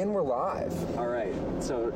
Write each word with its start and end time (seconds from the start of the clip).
And 0.00 0.14
we're 0.14 0.22
live. 0.22 0.72
All 0.98 1.08
right. 1.08 1.34
So, 1.60 1.92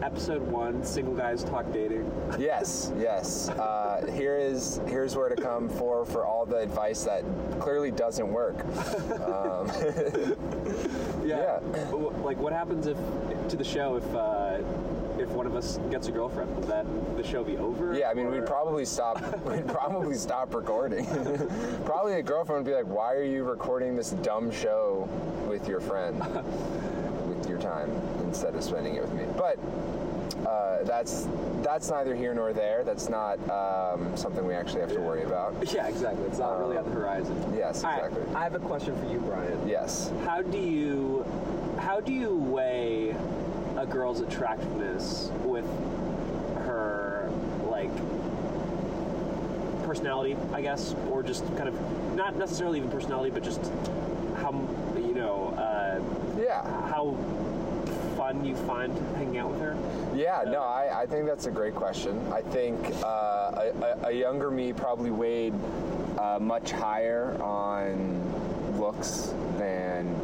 episode 0.00 0.42
one, 0.42 0.84
single 0.84 1.12
guys 1.14 1.42
talk 1.42 1.72
dating. 1.72 2.08
Yes, 2.38 2.92
yes. 2.96 3.48
Uh, 3.48 4.06
here 4.14 4.36
is 4.36 4.80
here's 4.86 5.16
where 5.16 5.28
to 5.28 5.34
come 5.34 5.68
for 5.68 6.04
for 6.04 6.24
all 6.24 6.46
the 6.46 6.58
advice 6.58 7.02
that 7.02 7.24
clearly 7.58 7.90
doesn't 7.90 8.30
work. 8.32 8.64
Um, 9.20 9.68
Yeah. 11.24 11.58
W- 11.90 12.10
Like, 12.22 12.38
what 12.38 12.52
happens 12.52 12.86
if 12.86 12.96
to 13.48 13.56
the 13.56 13.64
show 13.64 13.96
if 13.96 14.14
uh, 14.14 14.58
if 15.18 15.28
one 15.30 15.46
of 15.46 15.56
us 15.56 15.80
gets 15.90 16.06
a 16.06 16.12
girlfriend? 16.12 16.54
Will 16.54 16.62
then 16.62 16.86
the 17.16 17.24
show 17.24 17.42
be 17.42 17.56
over? 17.56 17.92
yeah, 17.98 18.08
I 18.10 18.14
mean, 18.14 18.26
Or- 18.26 18.30
we'd 18.30 18.46
probably 18.46 18.84
stop. 18.84 19.20
We'd 19.46 19.66
probably 19.66 20.14
stop 20.14 20.54
recording. 20.54 21.06
probably 21.84 22.14
a 22.14 22.22
girlfriend 22.22 22.64
would 22.64 22.70
be 22.70 22.76
like, 22.76 22.86
"Why 22.86 23.14
are 23.14 23.24
you 23.24 23.42
recording 23.42 23.96
this 23.96 24.10
dumb 24.22 24.50
show 24.52 25.08
with 25.48 25.66
your 25.66 25.80
friend, 25.80 26.22
your 27.62 27.70
time 27.70 27.90
instead 28.24 28.54
of 28.54 28.62
spending 28.62 28.94
it 28.94 29.02
with 29.02 29.12
me?" 29.12 29.24
But 29.36 29.58
uh, 30.46 30.84
that's 30.84 31.26
that's 31.62 31.90
neither 31.90 32.14
here 32.14 32.34
nor 32.34 32.52
there. 32.52 32.84
That's 32.84 33.08
not 33.08 33.38
um, 33.50 34.16
something 34.16 34.44
we 34.46 34.54
actually 34.54 34.80
have 34.80 34.92
to 34.92 35.00
worry 35.00 35.22
about. 35.24 35.54
Yeah, 35.72 35.86
exactly. 35.88 36.24
It's 36.26 36.38
not 36.38 36.58
really 36.58 36.76
on 36.76 36.84
the 36.84 36.90
horizon. 36.90 37.36
Yes, 37.56 37.82
right, 37.84 37.96
exactly. 38.04 38.34
I 38.34 38.42
have 38.44 38.54
a 38.54 38.58
question 38.60 38.96
for 39.00 39.10
you, 39.12 39.18
Brian. 39.20 39.68
Yes. 39.68 40.10
How 40.24 40.42
do 40.42 40.58
you 40.58 41.24
how 41.78 42.00
do 42.00 42.12
you 42.12 42.34
weigh 42.34 43.14
a 43.76 43.86
girl's 43.86 44.20
attractiveness 44.20 45.30
with 45.44 45.64
her 46.64 47.30
like 47.68 47.90
personality, 49.84 50.36
I 50.52 50.60
guess, 50.62 50.94
or 51.10 51.22
just 51.22 51.44
kind 51.56 51.68
of 51.68 52.14
not 52.14 52.36
necessarily 52.36 52.78
even 52.78 52.90
personality, 52.90 53.30
but 53.30 53.42
just 53.42 53.60
how 54.36 54.52
you 54.96 55.14
know 55.14 55.48
uh, 55.56 56.00
Yeah. 56.40 56.62
how 56.88 57.16
fun 58.28 58.44
you 58.44 58.54
find 58.54 58.92
hanging 59.16 59.38
out 59.38 59.50
with 59.50 59.60
her? 59.60 59.76
Yeah, 60.14 60.42
no, 60.46 60.60
I, 60.60 61.02
I 61.02 61.06
think 61.06 61.26
that's 61.26 61.46
a 61.46 61.50
great 61.50 61.74
question. 61.74 62.20
I 62.32 62.42
think 62.42 62.78
uh, 63.02 63.06
a, 63.82 63.96
a- 64.04 64.12
younger 64.12 64.50
me 64.50 64.72
probably 64.72 65.10
weighed 65.10 65.54
uh, 66.18 66.38
much 66.38 66.72
higher 66.72 67.40
on 67.42 68.78
looks 68.78 69.32
than 69.56 70.14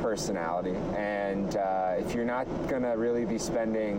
personality. 0.00 0.74
And 0.96 1.54
uh, 1.56 1.96
if 1.98 2.14
you're 2.14 2.24
not 2.24 2.46
going 2.68 2.82
to 2.82 2.90
really 2.90 3.26
be 3.26 3.38
spending 3.38 3.98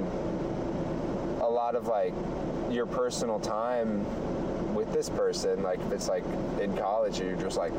a 1.42 1.48
lot 1.50 1.76
of 1.76 1.88
like 1.88 2.14
your 2.72 2.88
personal 2.88 3.40
time 3.40 4.06
with 4.74 4.92
this 4.92 5.10
person, 5.10 5.62
like 5.62 5.80
if 5.82 5.92
it's 5.92 6.08
like 6.10 6.24
in 6.60 6.76
college 6.78 7.20
and 7.20 7.30
you're 7.30 7.40
just 7.42 7.58
like 7.58 7.74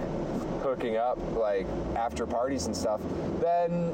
hooking 0.63 0.97
up 0.97 1.19
like 1.33 1.67
after 1.97 2.25
parties 2.27 2.67
and 2.67 2.77
stuff, 2.77 3.01
then 3.41 3.93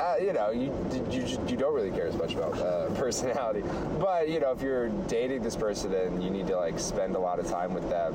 uh, 0.00 0.14
you 0.20 0.32
know 0.32 0.50
you, 0.50 0.72
you 1.10 1.22
you 1.48 1.56
don't 1.56 1.74
really 1.74 1.90
care 1.90 2.06
as 2.06 2.16
much 2.16 2.34
about 2.34 2.58
uh, 2.58 2.88
personality. 2.94 3.62
But 3.98 4.28
you 4.28 4.40
know 4.40 4.52
if 4.52 4.60
you're 4.62 4.88
dating 5.08 5.42
this 5.42 5.56
person 5.56 5.92
and 5.94 6.22
you 6.22 6.30
need 6.30 6.46
to 6.48 6.56
like 6.56 6.78
spend 6.78 7.14
a 7.16 7.18
lot 7.18 7.38
of 7.38 7.48
time 7.48 7.74
with 7.74 7.88
them, 7.88 8.14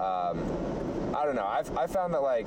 um, 0.00 1.14
I 1.14 1.24
don't 1.24 1.36
know. 1.36 1.46
I've 1.46 1.76
I 1.76 1.86
found 1.86 2.14
that 2.14 2.22
like 2.22 2.46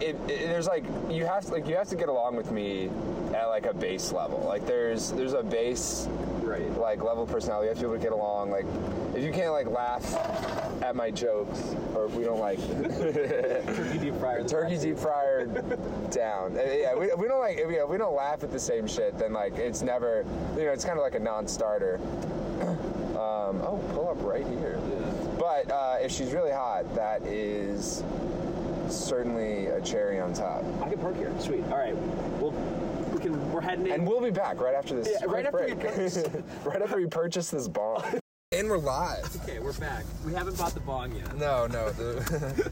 it, 0.00 0.16
it, 0.28 0.48
there's 0.48 0.66
like 0.66 0.84
you 1.08 1.24
have 1.26 1.44
to 1.46 1.52
like 1.52 1.66
you 1.66 1.76
have 1.76 1.88
to 1.88 1.96
get 1.96 2.08
along 2.08 2.36
with 2.36 2.50
me 2.50 2.90
at 3.34 3.46
like 3.46 3.66
a 3.66 3.74
base 3.74 4.12
level. 4.12 4.40
Like 4.46 4.66
there's 4.66 5.12
there's 5.12 5.34
a 5.34 5.42
base 5.42 6.08
Right. 6.44 6.70
like 6.78 7.02
level 7.02 7.22
of 7.22 7.30
personality. 7.30 7.66
You 7.66 7.68
have 7.70 7.78
to 7.78 7.84
be 7.84 7.86
able 7.86 7.96
to 7.96 8.02
get 8.02 8.12
along. 8.12 8.50
Like 8.50 8.66
if 9.14 9.22
you 9.22 9.32
can't 9.32 9.52
like 9.52 9.66
laugh 9.68 10.02
at 10.82 10.94
my 10.96 11.10
jokes 11.10 11.74
or 11.94 12.06
if 12.06 12.14
we 12.14 12.24
don't 12.24 12.40
like 12.40 12.58
Turkey 13.76 13.98
deep 13.98 14.16
fryer. 14.18 14.44
turkey 14.44 14.78
deep 14.78 14.98
fryer 14.98 15.46
down. 16.10 16.56
Uh, 16.56 16.62
Yeah, 16.62 16.94
we, 16.94 17.12
we 17.14 17.28
don't 17.28 17.40
like 17.40 17.58
if 17.58 17.68
we, 17.68 17.76
if 17.78 17.88
we 17.88 17.96
don't 17.98 18.14
laugh 18.16 18.42
at 18.42 18.50
the 18.50 18.58
same 18.60 18.86
shit. 18.86 19.16
Then 19.18 19.32
like 19.32 19.56
it's 19.56 19.82
never 19.82 20.24
you 20.56 20.64
know 20.64 20.72
it's 20.72 20.84
kind 20.84 20.98
of 20.98 21.02
like 21.04 21.14
a 21.14 21.20
non-starter. 21.20 22.00
Um, 23.14 23.60
oh, 23.62 23.80
pull 23.94 24.08
up 24.08 24.16
right 24.22 24.44
here. 24.46 24.78
But 25.38 25.70
uh, 25.70 25.96
if 26.00 26.10
she's 26.10 26.32
really 26.32 26.50
hot, 26.50 26.92
that 26.96 27.22
is 27.22 28.02
certainly 28.88 29.66
a 29.66 29.80
cherry 29.82 30.18
on 30.18 30.32
top. 30.34 30.64
I 30.82 30.88
can 30.90 30.98
park 30.98 31.16
here. 31.16 31.32
Sweet. 31.38 31.62
All 31.64 31.78
right. 31.78 31.94
Well, 32.40 32.50
we 33.12 33.20
can. 33.20 33.52
We're 33.52 33.60
heading 33.60 33.86
in. 33.86 33.92
And 33.92 34.06
we'll 34.06 34.20
be 34.20 34.30
back 34.30 34.60
right 34.60 34.74
after 34.74 34.94
this. 34.96 35.08
Yeah, 35.10 35.26
right 35.26 35.46
after 35.46 35.64
we 35.64 35.74
break. 35.74 35.94
purchase- 35.94 36.24
right 36.64 36.82
after 36.82 36.96
we 36.96 37.06
purchase 37.06 37.50
this 37.50 37.68
bong. 37.68 38.02
And 38.54 38.70
we're 38.70 38.78
live. 38.78 39.36
okay, 39.42 39.58
we're 39.58 39.72
back. 39.72 40.04
We 40.24 40.32
haven't 40.32 40.56
bought 40.56 40.74
the 40.74 40.80
bong 40.80 41.12
yet. 41.16 41.36
No, 41.36 41.66
no. 41.66 41.90
The, 41.90 42.70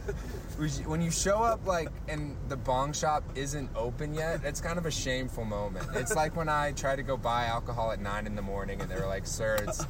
when 0.87 1.03
you 1.03 1.10
show 1.10 1.38
up 1.38 1.66
like 1.66 1.88
and 2.06 2.37
the 2.48 2.56
bong 2.56 2.93
shop 2.93 3.25
isn't 3.34 3.69
open 3.75 4.15
yet, 4.15 4.42
it's 4.44 4.60
kind 4.60 4.78
of 4.78 4.87
a 4.87 4.92
shameful 4.92 5.44
moment. 5.44 5.88
It's 5.94 6.15
like 6.15 6.37
when 6.37 6.48
I 6.48 6.71
try 6.71 6.94
to 6.94 7.03
go 7.03 7.16
buy 7.16 7.47
alcohol 7.47 7.91
at 7.91 8.00
nine 8.00 8.26
in 8.26 8.37
the 8.37 8.42
morning 8.42 8.81
and 8.81 8.88
they're 8.88 9.09
like, 9.09 9.26
"Sir, 9.26 9.56
it's 9.66 9.84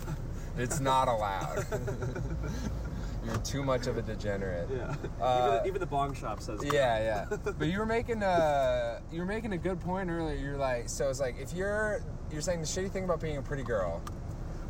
it's 0.56 0.80
not 0.80 1.08
allowed. 1.08 1.66
You're 3.26 3.36
too 3.38 3.62
much 3.62 3.86
of 3.86 3.98
a 3.98 4.02
degenerate." 4.02 4.68
Yeah. 4.72 4.94
Uh, 5.20 5.44
even, 5.44 5.52
the, 5.52 5.66
even 5.66 5.80
the 5.80 5.86
bong 5.86 6.14
shop 6.14 6.40
says. 6.40 6.60
that. 6.60 6.72
Yeah, 6.72 7.26
yeah. 7.30 7.52
But 7.58 7.68
you 7.68 7.78
were 7.78 7.86
making 7.86 8.22
a 8.22 9.02
you 9.12 9.20
were 9.20 9.26
making 9.26 9.52
a 9.52 9.58
good 9.58 9.78
point 9.78 10.08
earlier. 10.08 10.36
You're 10.36 10.56
like, 10.56 10.88
so 10.88 11.10
it's 11.10 11.20
like 11.20 11.38
if 11.38 11.52
you're 11.52 12.00
you're 12.30 12.40
saying 12.40 12.60
the 12.60 12.66
shitty 12.66 12.90
thing 12.90 13.04
about 13.04 13.20
being 13.20 13.36
a 13.36 13.42
pretty 13.42 13.62
girl. 13.62 14.00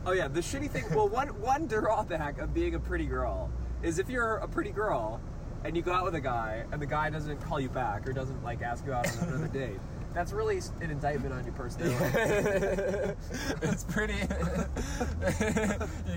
Oh 0.04 0.12
yeah, 0.12 0.28
the 0.28 0.40
shitty 0.40 0.70
thing. 0.70 0.84
Well, 0.94 1.08
one 1.08 1.28
one 1.40 1.66
drawback 1.66 2.38
of 2.38 2.52
being 2.52 2.74
a 2.74 2.80
pretty 2.80 3.06
girl 3.06 3.50
is 3.82 3.98
if 3.98 4.08
you're 4.08 4.36
a 4.36 4.48
pretty 4.48 4.70
girl 4.70 5.20
and 5.64 5.76
you 5.76 5.82
go 5.82 5.92
out 5.92 6.04
with 6.04 6.16
a 6.16 6.20
guy 6.20 6.64
and 6.72 6.82
the 6.82 6.86
guy 6.86 7.08
doesn't 7.08 7.40
call 7.42 7.60
you 7.60 7.68
back 7.68 8.08
or 8.08 8.12
doesn't 8.12 8.42
like 8.42 8.62
ask 8.62 8.84
you 8.84 8.92
out 8.92 9.06
on 9.22 9.28
another 9.28 9.48
date. 9.52 9.78
That's 10.12 10.32
really 10.32 10.60
an 10.80 10.90
indictment 10.90 11.32
on 11.32 11.44
your 11.44 11.54
personality. 11.54 12.04
it's 13.62 13.84
pretty. 13.84 14.18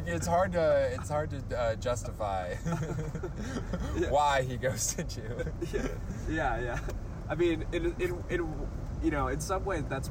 it's 0.05 0.27
hard 0.27 0.51
to 0.53 0.89
it's 0.93 1.09
hard 1.09 1.29
to 1.29 1.57
uh, 1.57 1.75
justify 1.75 2.55
why 4.09 4.41
he 4.41 4.57
ghosted 4.57 5.15
you. 5.15 5.79
yeah, 6.29 6.59
yeah. 6.59 6.79
I 7.29 7.35
mean, 7.35 7.65
in, 7.71 7.95
in, 7.99 8.23
in 8.29 8.67
you 9.01 9.11
know, 9.11 9.27
in 9.29 9.39
some 9.39 9.63
ways 9.63 9.83
that's 9.87 10.09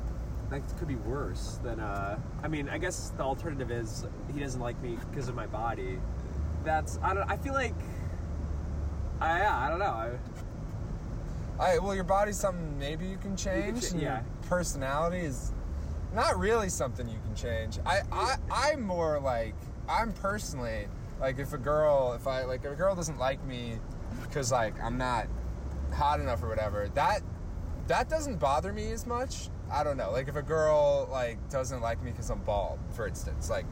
that 0.63 0.79
could 0.79 0.89
be 0.89 0.97
worse 0.97 1.59
than. 1.63 1.81
Uh, 1.81 2.19
I 2.43 2.49
mean, 2.49 2.69
I 2.69 2.79
guess 2.79 3.11
the 3.17 3.23
alternative 3.23 3.71
is 3.71 4.07
he 4.33 4.41
doesn't 4.41 4.61
like 4.61 4.81
me 4.81 4.99
because 5.11 5.29
of 5.29 5.35
my 5.35 5.47
body. 5.47 5.99
That's 6.65 6.99
I 7.03 7.15
don't. 7.15 7.29
I 7.31 7.37
feel 7.37 7.55
like. 7.55 7.75
I, 9.21 9.39
yeah, 9.39 9.57
I 9.57 9.69
don't 9.69 9.79
know. 9.79 9.85
I, 9.87 10.11
All 11.59 11.67
right, 11.67 11.83
well, 11.83 11.95
your 11.95 12.05
body's 12.05 12.37
something 12.37 12.79
maybe 12.79 13.07
you 13.07 13.17
can 13.17 13.37
change. 13.37 13.83
cha- 13.83 13.93
and 13.93 14.01
your 14.01 14.11
yeah. 14.11 14.23
personality 14.43 15.19
is 15.19 15.53
not 16.13 16.39
really 16.39 16.69
something 16.69 17.09
you 17.09 17.19
can 17.25 17.35
change. 17.35 17.79
I, 17.87 18.01
I, 18.13 18.37
I'm 18.51 18.83
more 18.83 19.21
like 19.21 19.55
I'm 19.89 20.13
personally 20.13 20.87
like 21.21 21.39
if 21.39 21.53
a 21.53 21.59
girl, 21.59 22.13
if 22.15 22.27
I 22.27 22.45
like 22.45 22.65
if 22.65 22.73
a 22.73 22.77
girl 22.77 22.95
doesn't 22.95 23.19
like 23.19 23.45
me 23.45 23.79
because 24.23 24.53
like 24.53 24.81
I'm 24.83 24.99
not 24.99 25.27
hot 25.93 26.21
enough 26.21 26.43
or 26.43 26.49
whatever, 26.49 26.89
that 26.95 27.23
that 27.87 28.09
doesn't 28.09 28.39
bother 28.39 28.73
me 28.73 28.91
as 28.91 29.07
much. 29.07 29.49
I 29.71 29.83
don't 29.85 29.97
know. 29.97 30.11
Like 30.13 30.29
if 30.29 30.37
a 30.37 30.43
girl 30.43 31.09
like 31.11 31.39
doesn't 31.51 31.81
like 31.81 32.03
me 32.03 32.11
because 32.11 32.31
I'm 32.31 32.41
bald, 32.41 32.79
for 32.95 33.07
instance, 33.07 33.51
like 33.51 33.67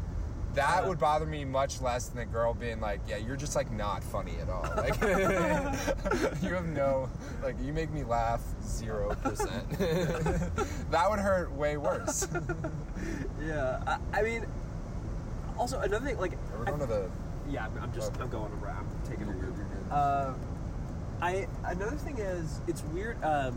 that 0.54 0.84
Uh. 0.84 0.88
would 0.88 0.98
bother 0.98 1.24
me 1.26 1.44
much 1.44 1.80
less 1.80 2.08
than 2.08 2.18
a 2.20 2.26
girl 2.26 2.52
being 2.54 2.80
like, 2.80 3.00
"Yeah, 3.08 3.16
you're 3.16 3.36
just 3.36 3.56
like 3.56 3.70
not 3.70 4.02
funny 4.04 4.36
at 4.40 4.48
all." 4.50 4.62
Like 4.76 5.00
you 6.42 6.54
have 6.54 6.66
no 6.66 7.08
like 7.42 7.56
you 7.62 7.72
make 7.72 7.90
me 7.92 8.04
laugh 8.04 8.42
zero 8.64 9.14
percent. 9.22 9.68
that 10.90 11.06
would 11.08 11.18
hurt 11.20 11.52
way 11.52 11.76
worse. 11.76 12.26
yeah. 13.42 13.80
I, 13.86 14.20
I 14.20 14.22
mean, 14.22 14.46
also 15.58 15.78
another 15.80 16.04
thing, 16.06 16.18
like, 16.18 16.32
We're 16.56 16.62
I- 16.62 16.68
going 16.68 16.80
to 16.80 16.86
the. 16.86 17.10
yeah, 17.48 17.66
I'm, 17.66 17.82
I'm 17.84 17.92
just. 17.92 18.12
I'm 18.20 18.28
going 18.28 18.52
around, 18.62 18.86
I'm 18.90 19.10
taking 19.10 19.28
it. 19.28 19.36
You're. 19.40 19.52
Uh, 19.90 20.34
I 21.20 21.46
another 21.64 21.96
thing 21.96 22.18
is 22.18 22.60
it's 22.66 22.82
weird. 22.84 23.22
Um, 23.24 23.56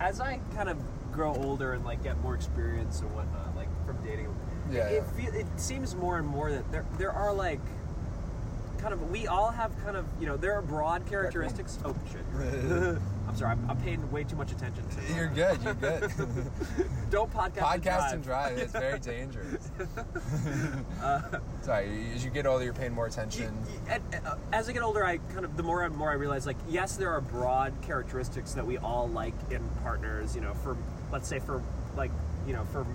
as 0.00 0.20
I 0.20 0.38
kind 0.54 0.68
of 0.68 0.76
grow 1.16 1.34
older 1.34 1.72
and 1.72 1.84
like 1.84 2.02
get 2.04 2.20
more 2.20 2.34
experience 2.34 3.00
and 3.00 3.12
whatnot, 3.14 3.56
like 3.56 3.68
from 3.86 3.96
dating, 4.04 4.32
Yeah, 4.70 4.86
it, 4.88 5.04
yeah. 5.18 5.28
It, 5.28 5.34
it 5.34 5.46
seems 5.56 5.96
more 5.96 6.18
and 6.18 6.28
more 6.28 6.52
that 6.52 6.70
there 6.70 6.84
there 6.98 7.10
are 7.10 7.32
like 7.32 7.60
kind 8.78 8.92
of 8.92 9.10
we 9.10 9.26
all 9.26 9.50
have 9.50 9.72
kind 9.82 9.96
of 9.96 10.04
you 10.20 10.26
know 10.26 10.36
there 10.36 10.52
are 10.52 10.62
broad 10.62 11.06
characteristics. 11.06 11.78
Oh 11.84 11.96
shit! 12.12 12.98
I'm 13.28 13.36
sorry. 13.36 13.52
I'm, 13.52 13.70
I'm 13.70 13.76
paying 13.78 14.10
way 14.10 14.24
too 14.24 14.36
much 14.36 14.52
attention 14.52 14.84
to. 14.88 15.14
You're 15.14 15.28
good. 15.28 15.62
You're 15.62 15.74
good. 15.74 16.10
Don't 17.10 17.32
podcast. 17.32 17.58
Podcast 17.58 18.12
and 18.12 18.22
drive. 18.22 18.58
It's 18.58 18.72
very 18.72 18.98
dangerous. 18.98 19.70
Sorry, 21.62 22.06
as 22.14 22.24
you 22.24 22.30
get 22.30 22.46
older, 22.46 22.64
you're 22.64 22.72
paying 22.72 22.94
more 22.94 23.06
attention. 23.06 23.52
And, 23.88 24.02
uh, 24.24 24.36
as 24.52 24.68
I 24.68 24.72
get 24.72 24.82
older, 24.82 25.04
I 25.04 25.18
kind 25.32 25.44
of 25.44 25.56
the 25.56 25.62
more 25.62 25.82
and 25.82 25.96
more 25.96 26.10
I 26.10 26.14
realize, 26.14 26.46
like, 26.46 26.56
yes, 26.68 26.96
there 26.96 27.10
are 27.10 27.20
broad 27.20 27.72
characteristics 27.82 28.52
that 28.54 28.66
we 28.66 28.78
all 28.78 29.08
like 29.08 29.34
in 29.50 29.62
partners. 29.82 30.34
You 30.34 30.42
know, 30.42 30.54
for 30.54 30.76
let's 31.12 31.28
say 31.28 31.38
for 31.38 31.62
like 31.96 32.10
you 32.46 32.52
know 32.52 32.64
for 32.66 32.86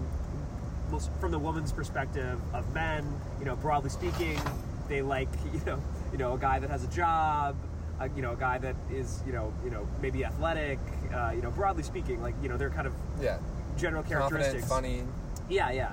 most 0.90 1.10
from 1.20 1.32
the 1.32 1.40
woman's 1.40 1.72
perspective 1.72 2.40
of 2.54 2.74
men, 2.74 3.06
you 3.40 3.46
know, 3.46 3.56
broadly 3.56 3.90
speaking, 3.90 4.40
they 4.88 5.02
like 5.02 5.30
you 5.54 5.62
know 5.66 5.82
you 6.12 6.18
know 6.18 6.34
a 6.34 6.38
guy 6.38 6.60
that 6.60 6.70
has 6.70 6.84
a 6.84 6.88
job, 6.90 7.56
a, 8.02 8.10
you 8.16 8.22
know 8.22 8.34
a 8.34 8.36
guy 8.36 8.58
that 8.58 8.76
is 8.92 9.22
you 9.26 9.34
know 9.34 9.54
you 9.64 9.70
know 9.72 9.88
maybe 10.02 10.26
athletic, 10.26 10.80
uh, 11.14 11.32
you 11.36 11.42
know 11.42 11.52
broadly 11.52 11.84
speaking, 11.84 12.22
like 12.22 12.36
you 12.42 12.50
know 12.50 12.58
they're 12.58 12.70
kind 12.70 12.88
of 12.88 12.94
Yeah. 13.22 13.38
general 13.78 14.04
confident, 14.04 14.30
characteristics. 14.32 14.68
funny. 14.68 15.04
Yeah, 15.50 15.72
yeah. 15.72 15.92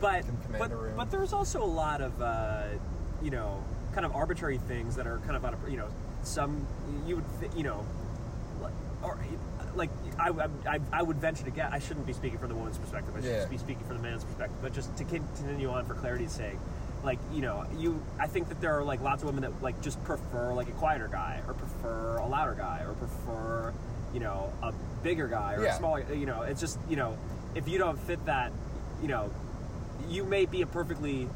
But 0.00 0.24
but 0.58 0.70
but 0.96 1.10
there's 1.10 1.32
also 1.32 1.62
a 1.62 1.64
lot 1.64 2.00
of 2.00 2.20
uh, 2.20 2.64
you 3.22 3.30
know 3.30 3.62
kind 3.92 4.04
of 4.04 4.14
arbitrary 4.14 4.58
things 4.58 4.96
that 4.96 5.06
are 5.06 5.18
kind 5.20 5.36
of 5.36 5.44
out 5.44 5.54
of 5.54 5.68
you 5.70 5.76
know 5.78 5.88
some 6.22 6.66
you 7.06 7.16
would 7.16 7.24
th- 7.40 7.52
you 7.56 7.62
know 7.62 7.84
like 8.60 8.72
or 9.02 9.18
like 9.74 9.90
I, 10.18 10.30
I, 10.66 10.80
I 10.92 11.02
would 11.02 11.16
venture 11.18 11.44
to 11.44 11.50
guess 11.50 11.70
I 11.72 11.78
shouldn't 11.78 12.06
be 12.06 12.12
speaking 12.14 12.38
from 12.38 12.48
the 12.48 12.54
woman's 12.54 12.78
perspective 12.78 13.14
I 13.16 13.20
should 13.20 13.30
Yeah. 13.30 13.36
just 13.38 13.50
be 13.50 13.58
speaking 13.58 13.84
from 13.84 13.98
the 13.98 14.02
man's 14.02 14.24
perspective 14.24 14.56
but 14.62 14.72
just 14.74 14.94
to 14.96 15.04
continue 15.04 15.70
on 15.70 15.84
for 15.86 15.94
clarity's 15.94 16.32
sake 16.32 16.56
like 17.04 17.18
you 17.32 17.42
know 17.42 17.64
you 17.78 18.02
I 18.18 18.26
think 18.26 18.48
that 18.48 18.60
there 18.60 18.76
are 18.78 18.82
like 18.84 19.00
lots 19.00 19.22
of 19.22 19.26
women 19.28 19.42
that 19.42 19.62
like 19.62 19.80
just 19.82 20.02
prefer 20.04 20.52
like 20.54 20.68
a 20.68 20.72
quieter 20.72 21.08
guy 21.08 21.40
or 21.46 21.54
prefer 21.54 22.16
a 22.18 22.26
louder 22.26 22.54
guy 22.54 22.82
or 22.86 22.94
prefer 22.94 23.72
you 24.12 24.20
know 24.20 24.52
a 24.62 24.72
bigger 25.02 25.28
guy 25.28 25.54
or 25.54 25.64
Yeah. 25.64 25.74
a 25.74 25.78
smaller 25.78 26.04
you 26.12 26.26
know 26.26 26.42
it's 26.42 26.60
just 26.60 26.78
you 26.88 26.96
know 26.96 27.16
if 27.54 27.68
you 27.68 27.78
don't 27.78 27.98
fit 27.98 28.24
that 28.26 28.52
you 29.02 29.08
know 29.08 29.30
you 30.08 30.24
may 30.24 30.46
be 30.46 30.62
a 30.62 30.66
perfectly 30.66 31.28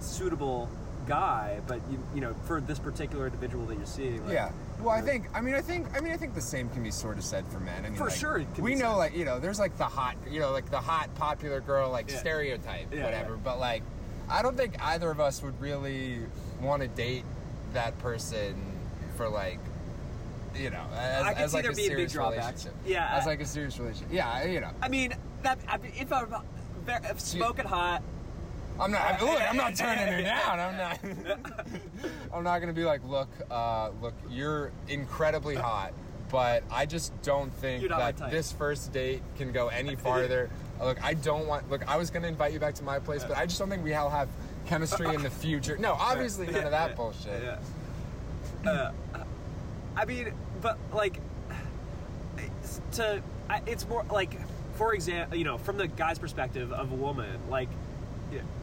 suitable 0.00 0.68
guy, 1.06 1.60
but 1.66 1.80
you 1.90 1.98
you 2.14 2.20
know 2.20 2.34
for 2.44 2.60
this 2.60 2.78
particular 2.78 3.26
individual 3.26 3.66
that 3.66 3.76
you're 3.76 3.86
seeing, 3.86 4.24
like, 4.24 4.34
Yeah. 4.34 4.50
Well, 4.80 4.90
I 4.90 5.00
think. 5.00 5.26
I 5.34 5.40
mean, 5.40 5.54
I 5.54 5.60
think. 5.60 5.86
I 5.96 6.00
mean, 6.00 6.12
I 6.12 6.16
think 6.16 6.34
the 6.34 6.40
same 6.40 6.68
can 6.70 6.82
be 6.82 6.90
sort 6.90 7.16
of 7.18 7.22
said 7.24 7.46
for 7.48 7.60
men. 7.60 7.84
I 7.84 7.88
mean, 7.88 7.98
For 7.98 8.06
like, 8.08 8.16
sure 8.18 8.44
we 8.58 8.74
know, 8.74 8.92
said. 8.92 8.96
like 8.96 9.14
you 9.16 9.24
know, 9.24 9.38
there's 9.38 9.60
like 9.60 9.76
the 9.78 9.84
hot, 9.84 10.16
you 10.28 10.40
know, 10.40 10.50
like 10.50 10.70
the 10.70 10.80
hot 10.80 11.14
popular 11.14 11.60
girl, 11.60 11.90
like 11.90 12.10
Yeah. 12.10 12.18
stereotype, 12.18 12.92
Yeah, 12.92 13.04
whatever. 13.04 13.36
But 13.36 13.60
like, 13.60 13.82
I 14.32 14.40
don't 14.40 14.56
think 14.56 14.82
either 14.82 15.10
of 15.10 15.20
us 15.20 15.42
would 15.42 15.60
really 15.60 16.20
want 16.60 16.80
to 16.82 16.88
date 16.88 17.24
that 17.74 17.98
person 17.98 18.54
for 19.16 19.28
like. 19.28 19.58
You 20.54 20.68
know, 20.68 20.84
as, 20.94 21.22
I 21.24 21.32
can 21.32 21.42
as 21.44 21.50
see 21.50 21.56
like 21.56 21.62
there 21.64 21.72
a 21.72 21.74
being 21.74 21.96
big 21.96 22.10
drawbacks. 22.10 22.66
relationship. 22.66 22.74
Yeah, 22.84 23.16
as 23.16 23.24
like 23.24 23.40
a 23.40 23.46
serious 23.46 23.78
relationship. 23.78 24.12
Yeah, 24.12 24.44
you 24.44 24.60
know, 24.60 24.70
I 24.82 24.88
mean 24.88 25.14
that 25.42 25.58
I 25.66 25.78
mean, 25.78 25.92
if 25.96 26.12
I'm 26.12 26.28
if 26.86 27.20
smoking 27.20 27.64
hot, 27.64 28.02
I'm 28.78 28.90
not. 28.90 29.00
I 29.00 29.18
mean, 29.18 29.32
look, 29.32 29.50
I'm 29.50 29.56
not 29.56 29.74
turning 29.76 30.06
her 30.08 30.22
down. 30.22 30.60
I'm 30.60 30.76
not. 30.76 30.98
I'm 32.34 32.44
not 32.44 32.58
gonna 32.58 32.74
be 32.74 32.84
like, 32.84 33.02
look, 33.04 33.30
uh, 33.50 33.90
look, 34.02 34.14
you're 34.28 34.72
incredibly 34.88 35.54
hot, 35.54 35.94
but 36.32 36.64
I 36.72 36.86
just 36.86 37.12
don't 37.22 37.52
think 37.52 37.82
You're 37.82 37.90
not 37.90 38.00
my 38.00 38.12
that 38.12 38.30
this 38.32 38.50
first 38.50 38.90
date 38.92 39.22
can 39.36 39.52
go 39.52 39.68
any 39.68 39.94
farther. 40.06 40.50
look, 40.80 41.00
I 41.04 41.14
don't 41.14 41.46
want. 41.46 41.70
Look, 41.70 41.86
I 41.86 41.96
was 41.98 42.10
gonna 42.10 42.26
invite 42.26 42.52
you 42.52 42.58
back 42.58 42.74
to 42.76 42.84
my 42.84 42.98
place, 42.98 43.22
but 43.22 43.36
I 43.36 43.46
just 43.46 43.58
don't 43.60 43.68
think 43.68 43.84
we 43.84 43.94
all 43.94 44.10
have 44.10 44.28
chemistry 44.66 45.14
in 45.14 45.22
the 45.22 45.30
future. 45.44 45.76
No, 45.76 45.92
obviously 45.92 46.46
none 46.46 46.64
of 46.64 46.70
that 46.72 46.90
Yeah, 46.90 46.96
bullshit. 46.96 47.42
Yeah. 48.64 48.70
Uh, 48.70 48.92
I 49.94 50.04
mean, 50.06 50.32
but 50.62 50.78
like, 50.92 51.20
it's 52.38 52.80
to 52.92 53.22
I- 53.50 53.62
it's 53.66 53.86
more 53.86 54.04
like, 54.10 54.38
for 54.76 54.94
example, 54.94 55.36
you 55.36 55.44
know, 55.44 55.58
from 55.58 55.76
the 55.76 55.86
guy's 55.86 56.18
perspective 56.18 56.72
of 56.72 56.90
a 56.90 56.94
woman, 56.94 57.38
like, 57.50 57.68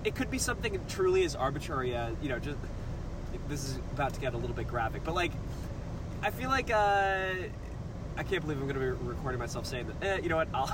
it 0.03 0.15
could 0.15 0.31
be 0.31 0.39
something 0.39 0.79
truly 0.89 1.23
as 1.23 1.35
arbitrary 1.35 1.93
as 1.95 2.13
you 2.21 2.29
know, 2.29 2.39
just 2.39 2.57
this 3.47 3.65
is 3.65 3.75
about 3.93 4.13
to 4.15 4.19
get 4.19 4.33
a 4.33 4.37
little 4.37 4.55
bit 4.55 4.67
graphic, 4.67 5.03
but 5.03 5.13
like, 5.13 5.31
I 6.21 6.31
feel 6.31 6.49
like. 6.49 6.71
uh 6.71 7.33
I 8.17 8.23
can't 8.23 8.41
believe 8.41 8.57
I'm 8.59 8.67
going 8.67 8.73
to 8.73 8.81
be 8.81 9.07
recording 9.07 9.39
myself 9.39 9.65
saying 9.65 9.87
that. 9.87 10.05
Eh, 10.05 10.19
you 10.23 10.27
know 10.27 10.35
what? 10.35 10.49
I'll 10.53 10.69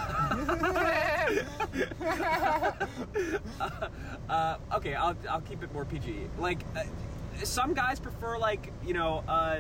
uh, 4.30 4.58
okay, 4.78 4.96
I'll, 4.96 5.16
I'll 5.30 5.42
keep 5.42 5.62
it 5.62 5.72
more 5.72 5.86
PG. 5.86 6.28
Like, 6.40 6.62
uh, 6.76 6.82
some 7.44 7.76
guys 7.76 8.00
prefer, 8.00 8.40
like, 8.40 8.72
you 8.84 8.96
know, 8.96 9.24
uh, 9.28 9.60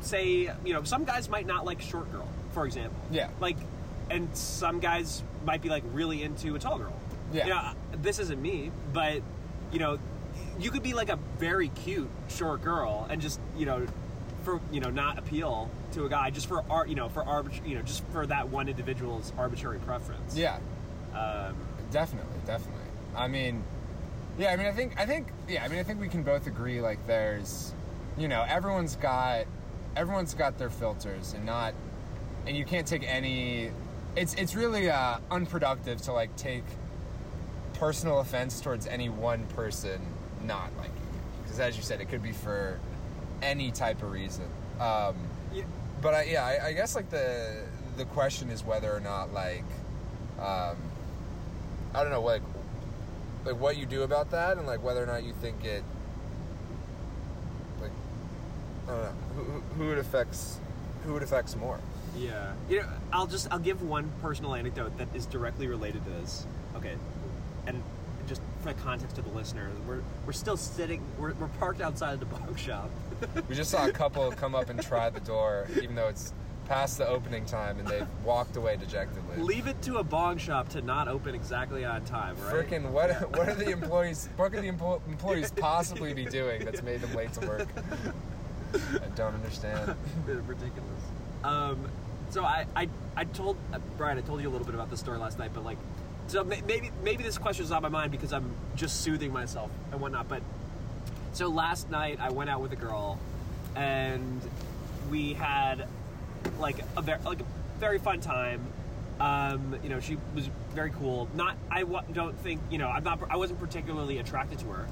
say, 0.00 0.50
you 0.64 0.72
know, 0.72 0.82
some 0.82 1.04
guys 1.04 1.28
might 1.28 1.46
not 1.46 1.64
like 1.64 1.80
short 1.80 2.10
girl, 2.10 2.26
for 2.50 2.66
example. 2.66 2.98
Yeah. 3.12 3.28
Like, 3.38 3.58
and 4.10 4.28
some 4.36 4.80
guys 4.80 5.22
might 5.44 5.62
be, 5.62 5.68
like, 5.68 5.84
really 5.92 6.24
into 6.24 6.56
a 6.56 6.58
tall 6.58 6.78
girl. 6.78 6.98
Yeah. 7.32 7.44
You 7.44 7.50
know, 7.50 7.72
this 8.02 8.18
isn't 8.18 8.42
me, 8.42 8.72
but, 8.92 9.22
you 9.70 9.78
know, 9.78 10.00
you 10.58 10.72
could 10.72 10.82
be, 10.82 10.94
like, 10.94 11.10
a 11.10 11.18
very 11.38 11.68
cute 11.68 12.10
short 12.28 12.62
girl 12.64 13.06
and 13.08 13.20
just, 13.20 13.38
you 13.56 13.66
know, 13.66 13.86
for, 14.42 14.60
you 14.72 14.80
know, 14.80 14.90
not 14.90 15.18
appeal 15.18 15.70
to 15.92 16.04
a 16.04 16.08
guy 16.08 16.30
just 16.30 16.46
for 16.46 16.64
art, 16.70 16.88
you 16.88 16.94
know, 16.94 17.08
for 17.08 17.22
arbit, 17.24 17.66
you 17.66 17.74
know, 17.74 17.82
just 17.82 18.04
for 18.12 18.26
that 18.26 18.48
one 18.48 18.68
individual's 18.68 19.32
arbitrary 19.38 19.78
preference. 19.80 20.36
Yeah, 20.36 20.58
Um, 21.14 21.56
definitely, 21.90 22.38
definitely. 22.46 22.82
I 23.16 23.28
mean, 23.28 23.62
yeah, 24.38 24.52
I 24.52 24.56
mean, 24.56 24.66
I 24.66 24.72
think, 24.72 24.98
I 24.98 25.06
think, 25.06 25.28
yeah, 25.48 25.64
I 25.64 25.68
mean, 25.68 25.78
I 25.78 25.82
think 25.82 26.00
we 26.00 26.08
can 26.08 26.22
both 26.22 26.46
agree. 26.46 26.80
Like, 26.80 27.04
there's, 27.06 27.74
you 28.16 28.28
know, 28.28 28.44
everyone's 28.48 28.96
got, 28.96 29.46
everyone's 29.96 30.34
got 30.34 30.56
their 30.58 30.70
filters, 30.70 31.34
and 31.34 31.44
not, 31.44 31.74
and 32.46 32.56
you 32.56 32.64
can't 32.64 32.86
take 32.86 33.02
any. 33.02 33.70
It's 34.16 34.34
it's 34.34 34.54
really 34.54 34.90
uh, 34.90 35.18
unproductive 35.30 36.00
to 36.02 36.12
like 36.12 36.34
take 36.36 36.64
personal 37.74 38.20
offense 38.20 38.60
towards 38.60 38.86
any 38.86 39.08
one 39.08 39.46
person 39.48 40.00
not 40.44 40.70
liking 40.78 40.94
you, 40.94 41.42
because 41.42 41.60
as 41.60 41.76
you 41.76 41.82
said, 41.82 42.00
it 42.00 42.08
could 42.08 42.22
be 42.22 42.32
for 42.32 42.78
any 43.42 43.70
type 43.70 44.02
of 44.02 44.12
reason. 44.12 44.44
Um, 44.80 45.16
yeah, 45.52 45.64
but 46.02 46.14
I, 46.14 46.22
yeah, 46.24 46.44
I, 46.44 46.66
I 46.68 46.72
guess 46.72 46.94
like 46.94 47.10
the 47.10 47.62
the 47.96 48.04
question 48.06 48.50
is 48.50 48.64
whether 48.64 48.90
or 48.94 49.00
not 49.00 49.32
like 49.32 49.64
um, 50.38 50.76
I 51.94 52.02
don't 52.02 52.10
know 52.10 52.22
like 52.22 52.42
like 53.44 53.58
what 53.58 53.76
you 53.76 53.86
do 53.86 54.02
about 54.02 54.30
that 54.30 54.58
and 54.58 54.66
like 54.66 54.82
whether 54.82 55.02
or 55.02 55.06
not 55.06 55.24
you 55.24 55.32
think 55.40 55.64
it 55.64 55.82
like 57.80 57.90
I 58.86 58.90
don't 58.90 59.02
know 59.02 59.12
who, 59.36 59.42
who- 59.84 59.92
it 59.92 59.98
affects 59.98 60.58
who 61.04 61.16
it 61.16 61.22
affects 61.22 61.56
more. 61.56 61.78
Yeah. 62.16 62.52
You 62.68 62.80
know, 62.80 62.88
I'll 63.12 63.26
just 63.26 63.48
I'll 63.50 63.58
give 63.58 63.82
one 63.82 64.10
personal 64.20 64.54
anecdote 64.54 64.96
that 64.98 65.08
is 65.14 65.26
directly 65.26 65.66
related 65.68 66.04
to 66.04 66.10
this. 66.10 66.46
Okay. 66.76 66.94
And 67.66 67.82
just 68.28 68.40
for 68.62 68.72
the 68.72 68.80
context 68.80 69.16
of 69.18 69.24
the 69.24 69.30
listener, 69.30 69.70
we're 69.86 70.02
we're 70.26 70.32
still 70.32 70.56
sitting 70.56 71.02
we're, 71.18 71.32
we're 71.34 71.48
parked 71.48 71.80
outside 71.80 72.14
of 72.14 72.20
the 72.20 72.26
bong 72.26 72.54
shop. 72.56 72.90
We 73.48 73.54
just 73.54 73.70
saw 73.70 73.86
a 73.86 73.92
couple 73.92 74.30
come 74.32 74.54
up 74.54 74.70
and 74.70 74.82
try 74.82 75.10
the 75.10 75.20
door, 75.20 75.66
even 75.82 75.94
though 75.94 76.08
it's 76.08 76.32
past 76.66 76.98
the 76.98 77.08
opening 77.08 77.44
time, 77.44 77.80
and 77.80 77.88
they've 77.88 78.06
walked 78.24 78.56
away 78.56 78.76
dejectedly. 78.76 79.42
Leave 79.42 79.66
it 79.66 79.80
to 79.82 79.96
a 79.96 80.04
bong 80.04 80.38
shop 80.38 80.68
to 80.68 80.80
not 80.80 81.08
open 81.08 81.34
exactly 81.34 81.84
on 81.84 82.04
time, 82.04 82.36
right? 82.44 82.54
Freaking 82.54 82.90
what? 82.90 83.10
What 83.36 83.48
are 83.48 83.54
the 83.54 83.70
employees? 83.70 84.28
What 84.36 84.52
could 84.52 84.62
the 84.62 84.70
empl- 84.70 85.00
employees 85.08 85.50
possibly 85.50 86.14
be 86.14 86.24
doing 86.24 86.64
that's 86.64 86.82
made 86.82 87.00
them 87.00 87.12
late 87.14 87.32
to 87.34 87.46
work? 87.46 87.68
I 88.74 89.08
don't 89.16 89.34
understand. 89.34 89.96
They're 90.26 90.36
ridiculous. 90.42 91.02
Um, 91.42 91.88
so 92.30 92.44
I, 92.44 92.66
I, 92.76 92.88
I 93.16 93.24
told 93.24 93.56
uh, 93.72 93.80
Brian, 93.96 94.16
I 94.16 94.20
told 94.20 94.40
you 94.40 94.48
a 94.48 94.52
little 94.52 94.66
bit 94.66 94.76
about 94.76 94.90
this 94.90 95.00
story 95.00 95.18
last 95.18 95.38
night, 95.38 95.50
but 95.52 95.64
like, 95.64 95.78
so 96.28 96.44
may- 96.44 96.62
maybe 96.68 96.92
maybe 97.02 97.24
this 97.24 97.36
question 97.38 97.64
is 97.64 97.72
on 97.72 97.82
my 97.82 97.88
mind 97.88 98.12
because 98.12 98.32
I'm 98.32 98.54
just 98.76 99.00
soothing 99.00 99.32
myself 99.32 99.70
and 99.90 100.00
whatnot. 100.00 100.28
But 100.28 100.42
so 101.32 101.48
last 101.48 101.90
night 101.90 102.18
I 102.20 102.30
went 102.30 102.50
out 102.50 102.60
with 102.60 102.72
a 102.72 102.76
girl, 102.76 103.18
and 103.76 104.40
we 105.10 105.34
had 105.34 105.86
like 106.58 106.76
a 106.96 107.02
very 107.02 107.20
like 107.24 107.40
a 107.40 107.44
very 107.78 107.98
fun 107.98 108.20
time. 108.20 108.60
Um, 109.20 109.76
you 109.82 109.90
know, 109.90 110.00
she 110.00 110.16
was 110.34 110.48
very 110.74 110.90
cool. 110.92 111.28
Not, 111.34 111.54
I 111.70 111.82
don't 111.82 112.38
think 112.38 112.60
you 112.70 112.78
know, 112.78 112.88
I'm 112.88 113.04
not, 113.04 113.20
I 113.28 113.36
wasn't 113.36 113.60
particularly 113.60 114.16
attracted 114.18 114.58
to 114.60 114.66
her, 114.68 114.86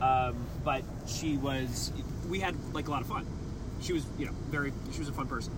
um, 0.00 0.34
but 0.64 0.82
she 1.06 1.36
was. 1.36 1.92
We 2.28 2.40
had 2.40 2.56
like 2.74 2.88
a 2.88 2.90
lot 2.90 3.02
of 3.02 3.06
fun. 3.08 3.26
She 3.80 3.92
was, 3.92 4.04
you 4.18 4.26
know, 4.26 4.32
very. 4.50 4.72
She 4.92 4.98
was 4.98 5.08
a 5.08 5.12
fun 5.12 5.26
person. 5.26 5.56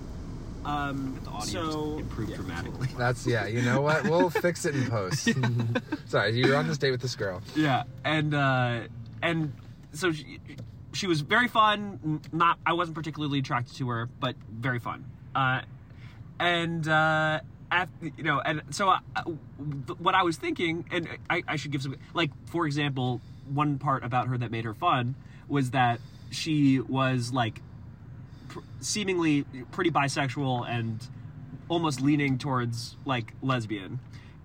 Um, 0.64 1.18
The 1.24 1.30
audio 1.30 1.44
so 1.46 1.64
just 1.64 2.00
improved 2.00 2.34
dramatically. 2.34 2.88
That's 2.96 3.26
yeah. 3.26 3.46
You 3.46 3.62
know 3.62 3.80
what? 3.80 4.04
We'll 4.04 4.30
fix 4.46 4.64
it 4.64 4.74
in 4.76 4.86
post. 4.88 5.28
Sorry, 6.06 6.30
you're 6.32 6.54
on 6.56 6.68
this 6.68 6.78
date 6.78 6.92
with 6.92 7.00
this 7.00 7.16
girl. 7.16 7.42
Yeah, 7.56 7.84
and 8.04 8.34
uh, 8.34 8.80
and 9.22 9.52
so 9.92 10.12
she, 10.12 10.38
she 10.92 11.06
was 11.06 11.20
very 11.20 11.48
fun. 11.48 12.20
Not 12.32 12.58
I 12.66 12.72
wasn't 12.72 12.96
particularly 12.96 13.38
attracted 13.38 13.76
to 13.76 13.88
her, 13.88 14.08
but 14.20 14.36
very 14.50 14.78
fun. 14.78 15.04
Uh, 15.34 15.62
and 16.38 16.86
uh, 16.88 17.40
after, 17.70 18.06
you 18.16 18.24
know, 18.24 18.40
and 18.40 18.62
so 18.70 18.88
I, 18.88 19.00
what 19.98 20.14
I 20.14 20.22
was 20.22 20.36
thinking, 20.36 20.84
and 20.90 21.08
I, 21.30 21.42
I 21.48 21.56
should 21.56 21.72
give 21.72 21.82
some 21.82 21.96
like 22.14 22.30
for 22.46 22.66
example, 22.66 23.20
one 23.52 23.78
part 23.78 24.04
about 24.04 24.28
her 24.28 24.38
that 24.38 24.50
made 24.50 24.64
her 24.64 24.74
fun 24.74 25.14
was 25.48 25.70
that 25.70 26.00
she 26.30 26.80
was 26.80 27.32
like 27.32 27.60
pr- 28.48 28.60
seemingly 28.80 29.44
pretty 29.70 29.90
bisexual 29.90 30.68
and 30.68 31.06
almost 31.68 32.00
leaning 32.00 32.38
towards 32.38 32.96
like 33.04 33.32
lesbian 33.42 33.98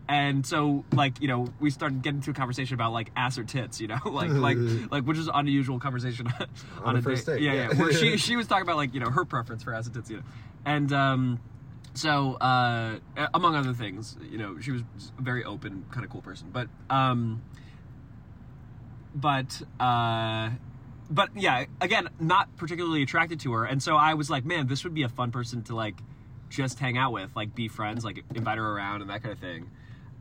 and 0.10 0.46
so 0.46 0.86
like 0.94 1.22
you 1.22 1.28
know 1.28 1.48
we 1.60 1.70
started 1.70 2.02
getting 2.02 2.20
into 2.20 2.32
a 2.32 2.34
conversation 2.34 2.74
about 2.74 2.94
like 2.94 3.12
ass 3.16 3.38
or 3.38 3.44
tits 3.44 3.82
you 3.82 3.88
know? 3.88 4.00
Like 4.06 4.30
like 4.32 4.58
like 4.90 5.04
which 5.04 5.18
is 5.18 5.28
an 5.28 5.34
unusual 5.36 5.80
conversation 5.80 6.28
on, 6.84 6.96
a 6.96 7.02
first 7.02 7.26
date, 7.26 7.42
yeah, 7.42 7.54
yeah. 7.54 7.70
yeah 7.72 7.80
where 7.80 7.92
she 7.92 8.18
she 8.18 8.36
was 8.36 8.48
talking 8.48 8.64
about 8.64 8.78
like 8.78 8.94
you 8.94 9.00
know 9.00 9.10
her 9.10 9.26
preference 9.26 9.64
for 9.64 9.74
ass 9.74 9.86
and 9.86 9.96
tits 9.96 10.10
you 10.10 10.18
know? 10.18 10.24
And 10.66 10.92
um 10.94 11.40
so 11.94 12.36
uh 12.36 13.00
among 13.34 13.56
other 13.56 13.74
things 13.74 14.18
you 14.32 14.38
know 14.38 14.60
she 14.60 14.72
was 14.72 14.82
a 15.18 15.22
very 15.22 15.44
open 15.44 15.86
kind 15.92 16.06
of 16.06 16.12
cool 16.12 16.22
person. 16.22 16.50
But 16.52 16.68
um 16.90 17.42
but 19.14 19.62
uh 19.80 20.52
but 21.10 21.30
yeah 21.36 21.66
again 21.82 22.10
not 22.20 22.56
particularly 22.58 23.04
attracted 23.04 23.40
to 23.42 23.54
her. 23.54 23.66
And 23.66 23.84
so 23.84 23.98
i 23.98 24.14
was 24.14 24.30
like 24.30 24.46
man 24.46 24.68
this 24.68 24.84
would 24.84 24.94
be 24.94 25.04
a 25.04 25.10
fun 25.10 25.32
person 25.32 25.64
to 25.64 25.76
like 25.76 25.96
just 26.50 26.80
hang 26.80 26.98
out 26.98 27.12
with, 27.12 27.30
like 27.36 27.54
be 27.54 27.68
friends, 27.68 28.06
like 28.06 28.24
invite 28.34 28.58
her 28.58 28.66
around 28.66 29.02
and 29.02 29.10
that 29.10 29.22
kind 29.22 29.34
of 29.34 29.40
thing. 29.40 29.70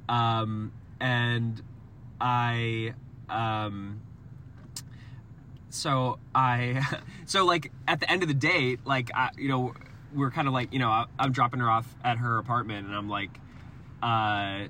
Um, 0.09 0.73
and 1.01 1.61
I, 2.21 2.95
um, 3.29 4.01
so 5.71 6.19
I, 6.35 6.83
so 7.27 7.45
like 7.45 7.73
at 7.87 8.01
the 8.01 8.11
end 8.11 8.23
of 8.23 8.29
the 8.29 8.35
date, 8.35 8.81
like 8.85 9.11
I, 9.15 9.31
you 9.37 9.49
know, 9.49 9.75
we're 10.15 10.31
kind 10.31 10.49
of 10.49 10.55
like, 10.55 10.73
you 10.73 10.79
know, 10.79 10.89
I, 10.89 11.07
I'm 11.19 11.33
dropping 11.33 11.61
her 11.61 11.71
off 11.71 11.95
at 12.03 12.19
her 12.19 12.39
apartment, 12.39 12.87
and 12.87 12.97
I'm 12.97 13.09
like, 13.09 13.39
uh, 14.03 14.69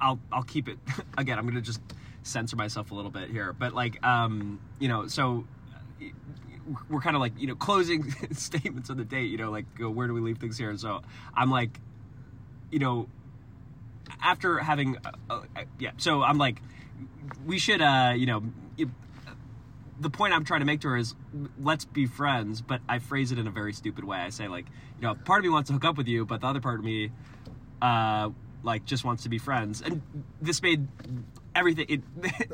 I'll 0.00 0.20
I'll 0.32 0.44
keep 0.44 0.68
it. 0.68 0.78
Again, 1.18 1.38
I'm 1.38 1.46
gonna 1.46 1.60
just 1.60 1.80
censor 2.22 2.56
myself 2.56 2.90
a 2.90 2.94
little 2.94 3.10
bit 3.10 3.30
here, 3.30 3.52
but 3.52 3.74
like, 3.74 4.04
um, 4.06 4.60
you 4.78 4.88
know, 4.88 5.06
so 5.06 5.44
we're 6.88 7.00
kind 7.00 7.16
of 7.16 7.20
like, 7.20 7.32
you 7.38 7.46
know, 7.46 7.54
closing 7.54 8.10
statements 8.32 8.90
of 8.90 8.96
the 8.96 9.04
date. 9.04 9.30
You 9.30 9.38
know, 9.38 9.50
like, 9.50 9.66
go, 9.76 9.90
where 9.90 10.06
do 10.06 10.14
we 10.14 10.20
leave 10.20 10.38
things 10.38 10.58
here? 10.58 10.70
And 10.70 10.78
so 10.78 11.02
I'm 11.34 11.50
like, 11.50 11.80
you 12.70 12.78
know, 12.78 13.08
after 14.22 14.58
having, 14.58 14.96
uh, 15.04 15.10
uh, 15.30 15.40
yeah. 15.78 15.92
So 15.98 16.22
I'm 16.22 16.38
like, 16.38 16.62
we 17.46 17.58
should, 17.58 17.80
uh, 17.80 18.14
you 18.16 18.26
know. 18.26 18.42
You, 18.76 18.90
the 20.00 20.10
point 20.10 20.32
I'm 20.32 20.44
trying 20.44 20.60
to 20.60 20.66
make 20.66 20.80
to 20.82 20.88
her 20.88 20.96
is 20.96 21.14
let's 21.60 21.84
be 21.84 22.06
friends, 22.06 22.60
but 22.60 22.80
I 22.88 22.98
phrase 22.98 23.32
it 23.32 23.38
in 23.38 23.46
a 23.46 23.50
very 23.50 23.72
stupid 23.72 24.04
way. 24.04 24.18
I 24.18 24.30
say 24.30 24.48
like, 24.48 24.66
you 25.00 25.06
know, 25.06 25.14
part 25.14 25.40
of 25.40 25.44
me 25.44 25.50
wants 25.50 25.68
to 25.68 25.74
hook 25.74 25.84
up 25.84 25.96
with 25.96 26.08
you, 26.08 26.24
but 26.24 26.40
the 26.40 26.46
other 26.46 26.60
part 26.60 26.78
of 26.78 26.84
me, 26.84 27.10
uh, 27.82 28.30
like 28.62 28.84
just 28.84 29.04
wants 29.04 29.24
to 29.24 29.28
be 29.28 29.38
friends. 29.38 29.82
And 29.82 30.02
this 30.40 30.62
made 30.62 30.86
everything 31.54 31.86
it 31.88 32.02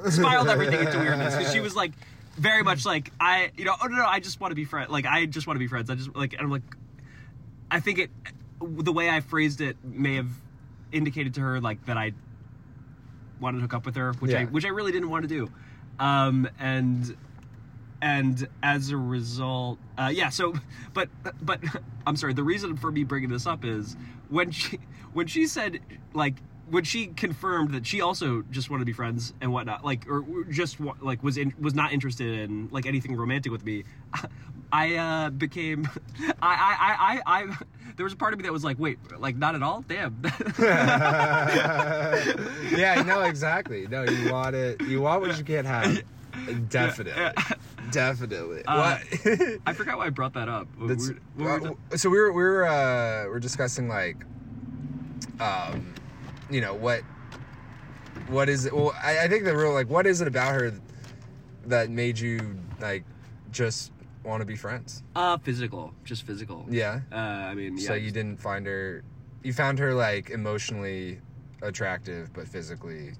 spiraled 0.12 0.48
everything 0.48 0.80
into 0.80 0.98
weirdness 0.98 1.36
because 1.36 1.52
she 1.52 1.60
was 1.60 1.74
like 1.74 1.92
very 2.36 2.62
much 2.62 2.84
like 2.86 3.12
I, 3.20 3.50
you 3.56 3.64
know, 3.64 3.74
oh 3.82 3.86
no 3.86 3.96
no, 3.96 4.06
I 4.06 4.20
just 4.20 4.40
want 4.40 4.52
to 4.52 4.56
be 4.56 4.64
friends. 4.64 4.90
Like 4.90 5.06
I 5.06 5.26
just 5.26 5.46
want 5.46 5.56
to 5.56 5.60
be 5.60 5.66
friends. 5.66 5.90
I 5.90 5.94
just 5.94 6.14
like 6.14 6.32
and 6.32 6.42
I'm 6.42 6.50
like, 6.50 6.62
I 7.70 7.80
think 7.80 7.98
it, 7.98 8.10
the 8.60 8.92
way 8.92 9.10
I 9.10 9.20
phrased 9.20 9.60
it 9.60 9.76
may 9.82 10.16
have 10.16 10.28
indicated 10.94 11.34
to 11.34 11.40
her 11.40 11.60
like 11.60 11.84
that 11.86 11.98
I 11.98 12.12
wanted 13.40 13.58
to 13.58 13.62
hook 13.62 13.74
up 13.74 13.86
with 13.86 13.96
her, 13.96 14.12
which 14.14 14.32
I 14.34 14.44
which 14.44 14.64
I 14.64 14.68
really 14.68 14.92
didn't 14.92 15.10
want 15.10 15.22
to 15.22 15.28
do. 15.28 15.50
Um, 15.98 16.48
and 16.58 17.16
and 18.00 18.48
as 18.62 18.90
a 18.90 18.96
result, 18.96 19.78
uh, 19.98 20.10
yeah. 20.12 20.28
So, 20.28 20.54
but 20.94 21.08
but 21.42 21.60
I'm 22.06 22.16
sorry. 22.16 22.34
The 22.34 22.42
reason 22.42 22.76
for 22.76 22.90
me 22.90 23.04
bringing 23.04 23.30
this 23.30 23.46
up 23.46 23.64
is 23.64 23.96
when 24.28 24.50
she 24.50 24.78
when 25.12 25.26
she 25.26 25.46
said 25.46 25.80
like 26.12 26.36
when 26.70 26.84
she 26.84 27.08
confirmed 27.08 27.72
that 27.72 27.86
she 27.86 28.00
also 28.00 28.42
just 28.50 28.70
wanted 28.70 28.82
to 28.82 28.86
be 28.86 28.92
friends 28.92 29.34
and 29.40 29.52
whatnot, 29.52 29.84
like 29.84 30.08
or 30.08 30.44
just 30.50 30.80
like 30.80 31.22
was 31.22 31.36
in, 31.36 31.54
was 31.60 31.74
not 31.74 31.92
interested 31.92 32.38
in 32.40 32.68
like 32.70 32.86
anything 32.86 33.16
romantic 33.16 33.52
with 33.52 33.64
me. 33.64 33.84
I 34.74 34.96
uh, 34.96 35.30
became, 35.30 35.88
I, 36.42 36.44
I, 36.50 36.76
I, 36.80 37.20
I, 37.26 37.42
I, 37.42 37.56
there 37.96 38.02
was 38.02 38.12
a 38.12 38.16
part 38.16 38.32
of 38.32 38.40
me 38.40 38.42
that 38.42 38.52
was 38.52 38.64
like, 38.64 38.76
wait, 38.76 38.98
like 39.20 39.36
not 39.36 39.54
at 39.54 39.62
all. 39.62 39.84
Damn. 39.86 40.20
yeah, 40.58 42.24
no, 43.06 43.22
exactly. 43.22 43.86
No, 43.86 44.02
you 44.02 44.32
want 44.32 44.56
it. 44.56 44.82
You 44.82 45.00
want 45.00 45.20
what 45.22 45.38
you 45.38 45.44
can't 45.44 45.64
have. 45.66 46.02
Definitely, 46.68 47.22
definitely. 47.92 48.64
Uh, 48.66 48.98
what? 48.98 49.60
I 49.64 49.72
forgot 49.72 49.98
why 49.98 50.06
I 50.06 50.10
brought 50.10 50.32
that 50.34 50.48
up. 50.48 50.66
That's, 50.80 51.10
What 51.36 51.36
were- 51.36 51.44
what 51.44 51.62
were 51.62 51.68
we 51.70 51.76
uh, 51.92 51.96
so 51.96 52.10
we 52.10 52.18
were 52.18 52.32
we 52.32 52.42
were 52.42 52.66
uh, 52.66 53.26
we're 53.28 53.38
discussing 53.38 53.86
like, 53.88 54.16
um, 55.38 55.94
you 56.50 56.60
know 56.60 56.74
what, 56.74 57.02
what 58.26 58.48
is 58.48 58.66
it? 58.66 58.74
Well, 58.74 58.92
I, 59.00 59.20
I 59.20 59.28
think 59.28 59.44
the 59.44 59.56
real 59.56 59.72
like, 59.72 59.88
what 59.88 60.08
is 60.08 60.20
it 60.20 60.26
about 60.26 60.52
her 60.54 60.72
that 61.66 61.90
made 61.90 62.18
you 62.18 62.58
like 62.80 63.04
just 63.52 63.92
want 64.24 64.40
to 64.40 64.46
be 64.46 64.56
friends? 64.56 65.02
Uh, 65.14 65.36
physical, 65.38 65.92
just 66.04 66.24
physical. 66.24 66.66
Yeah. 66.68 67.00
Uh, 67.12 67.16
I 67.16 67.54
mean, 67.54 67.76
yeah. 67.78 67.86
So 67.88 67.94
you 67.94 68.10
didn't 68.10 68.40
find 68.40 68.66
her, 68.66 69.02
you 69.42 69.52
found 69.52 69.78
her 69.78 69.94
like 69.94 70.30
emotionally 70.30 71.20
attractive, 71.62 72.32
but 72.32 72.48
physically. 72.48 73.12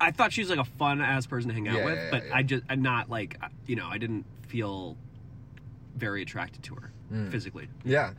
I 0.00 0.10
thought 0.10 0.32
she 0.32 0.40
was 0.40 0.50
like 0.50 0.58
a 0.58 0.64
fun 0.64 1.00
ass 1.00 1.26
person 1.26 1.48
to 1.48 1.54
hang 1.54 1.68
out 1.68 1.76
Yeah, 1.76 1.84
with, 1.84 1.94
yeah, 1.98 2.08
but. 2.10 2.22
I 2.32 2.42
just, 2.42 2.64
I'm 2.68 2.82
not 2.82 3.08
like, 3.08 3.38
you 3.66 3.76
know, 3.76 3.86
I 3.88 3.98
didn't 3.98 4.24
feel 4.48 4.96
very 5.96 6.22
attracted 6.22 6.62
to 6.64 6.74
her 6.76 6.92
Mm. 7.12 7.30
physically. 7.30 7.68
Yeah. 7.86 8.10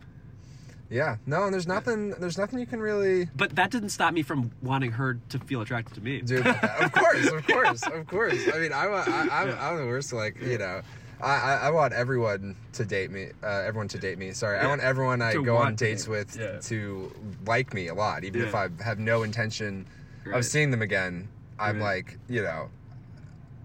Yeah. 0.90 1.18
No, 1.28 1.44
and 1.44 1.54
there's 1.54 1.68
nothing. 1.68 2.10
There's 2.12 2.40
nothing 2.40 2.58
you 2.58 2.66
can 2.66 2.80
really 2.80 3.26
But 3.36 3.56
that 3.56 3.70
didn't 3.70 3.90
stop 3.90 4.12
me 4.16 4.24
from 4.24 4.50
wanting 4.64 4.92
her 4.94 5.20
to 5.30 5.38
feel 5.38 5.62
attracted 5.62 5.94
to 5.94 6.02
me. 6.02 6.22
Dude. 6.22 6.48
Of 6.48 6.92
course, 6.92 7.28
of 7.28 7.46
course, 7.48 7.84
of 7.86 8.08
course. 8.08 8.50
I 8.52 8.58
mean, 8.58 8.74
I, 8.74 8.88
wa- 8.88 9.04
I, 9.06 9.28
I'm, 9.32 9.56
I'm 9.60 9.78
the 9.78 9.86
worst. 9.86 10.12
Like, 10.12 10.42
you 10.42 10.58
know, 10.58 10.82
I, 10.82 10.82
I, 11.22 11.56
I 11.64 11.70
want 11.72 11.94
everyone 11.94 12.56
to 12.74 12.86
date 12.86 13.12
me. 13.12 13.28
Uh, 13.44 13.48
everyone 13.66 13.88
to 13.90 13.98
date 14.00 14.18
me. 14.18 14.32
Sorry, 14.32 14.58
I 14.58 14.68
want 14.68 14.82
everyone 14.82 15.22
I 15.22 15.34
To 15.34 15.44
go 15.44 15.58
on 15.58 15.76
dates 15.76 16.06
date. 16.06 16.12
with 16.12 16.38
Yeah. 16.40 16.60
to 16.62 17.12
like 17.46 17.74
me 17.74 17.88
a 17.88 17.94
lot, 17.94 18.24
even 18.24 18.42
if 18.42 18.56
I 18.56 18.70
have 18.84 19.00
no 19.00 19.24
intention 19.24 19.86
Right. 20.26 20.38
of 20.38 20.46
seeing 20.46 20.72
them 20.72 20.82
again. 20.82 21.28
I'm 21.58 21.78
Right. 21.80 22.06
like, 22.06 22.18
you 22.30 22.42
know, 22.44 22.70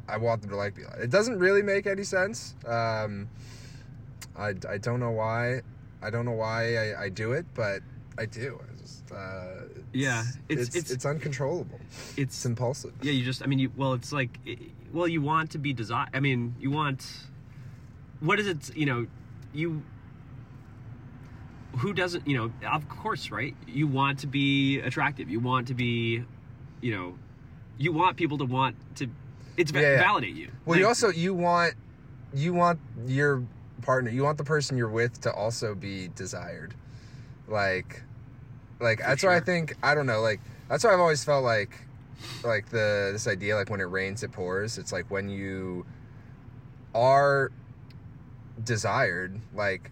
I 0.08 0.16
want 0.16 0.40
them 0.42 0.50
to 0.50 0.56
like 0.56 0.76
me. 0.76 0.82
a 0.82 0.86
lot. 0.86 0.98
It 0.98 1.10
doesn't 1.10 1.38
really 1.38 1.62
make 1.62 1.86
any 1.86 2.02
sense. 2.04 2.54
Um, 2.66 3.28
I, 4.36 4.54
I 4.68 4.78
don't 4.78 4.98
know 5.00 5.12
why. 5.12 5.62
I 6.02 6.10
don't 6.10 6.24
know 6.24 6.32
why 6.32 6.76
I, 6.76 7.04
I 7.04 7.08
do 7.08 7.32
it, 7.32 7.46
but 7.54 7.82
I 8.18 8.26
do. 8.26 8.60
I 8.62 8.80
just, 8.82 9.12
uh, 9.12 9.68
Yeah, 9.92 10.22
it's- 10.48 10.66
it's, 10.68 10.76
it's- 10.76 10.90
it's 10.90 11.06
uncontrollable. 11.06 11.78
It's 12.16 12.18
It's 12.18 12.44
impulsive. 12.46 12.92
yeah, 13.00 13.12
you 13.12 13.24
just, 13.24 13.42
I 13.42 13.46
mean, 13.46 13.60
you 13.60 13.70
well, 13.76 13.92
it's 13.94 14.12
like, 14.12 14.38
well, 14.92 15.06
you 15.08 15.22
want 15.22 15.50
to 15.52 15.58
be 15.58 15.72
desired. 15.72 16.08
I 16.12 16.18
mean, 16.20 16.54
you 16.58 16.70
want. 16.72 17.06
What 18.24 18.40
is 18.40 18.46
it? 18.46 18.74
You 18.74 18.86
know, 18.86 19.06
you. 19.52 19.82
Who 21.78 21.92
doesn't? 21.92 22.26
You 22.26 22.38
know, 22.38 22.68
of 22.72 22.88
course, 22.88 23.30
right? 23.30 23.54
You 23.66 23.86
want 23.86 24.20
to 24.20 24.26
be 24.26 24.80
attractive. 24.80 25.28
You 25.28 25.40
want 25.40 25.68
to 25.68 25.74
be, 25.74 26.24
you 26.80 26.96
know, 26.96 27.14
you 27.76 27.92
want 27.92 28.16
people 28.16 28.38
to 28.38 28.44
want 28.44 28.76
to. 28.96 29.08
It's 29.56 29.72
Yeah, 29.72 29.80
yeah. 29.80 29.98
validate 29.98 30.34
you. 30.34 30.50
Well, 30.64 30.78
you 30.78 30.86
also 30.86 31.10
you 31.10 31.34
want 31.34 31.74
you 32.32 32.54
want 32.54 32.80
your 33.06 33.42
partner, 33.82 34.10
you 34.10 34.22
want 34.22 34.38
the 34.38 34.44
person 34.44 34.76
you're 34.76 34.88
with 34.88 35.20
to 35.22 35.32
also 35.32 35.74
be 35.74 36.08
desired. 36.14 36.74
Like 37.46 38.02
like 38.80 39.00
that's 39.00 39.22
why 39.22 39.36
I 39.36 39.40
think 39.40 39.76
I 39.82 39.94
don't 39.94 40.06
know, 40.06 40.20
like 40.20 40.40
that's 40.68 40.82
why 40.82 40.94
I've 40.94 41.00
always 41.00 41.24
felt 41.24 41.44
like 41.44 41.70
like 42.42 42.70
the 42.70 43.10
this 43.12 43.26
idea 43.26 43.56
like 43.56 43.68
when 43.68 43.80
it 43.80 43.84
rains 43.84 44.22
it 44.22 44.32
pours. 44.32 44.78
It's 44.78 44.92
like 44.92 45.10
when 45.10 45.28
you 45.28 45.84
are 46.94 47.50
desired, 48.62 49.40
like 49.54 49.90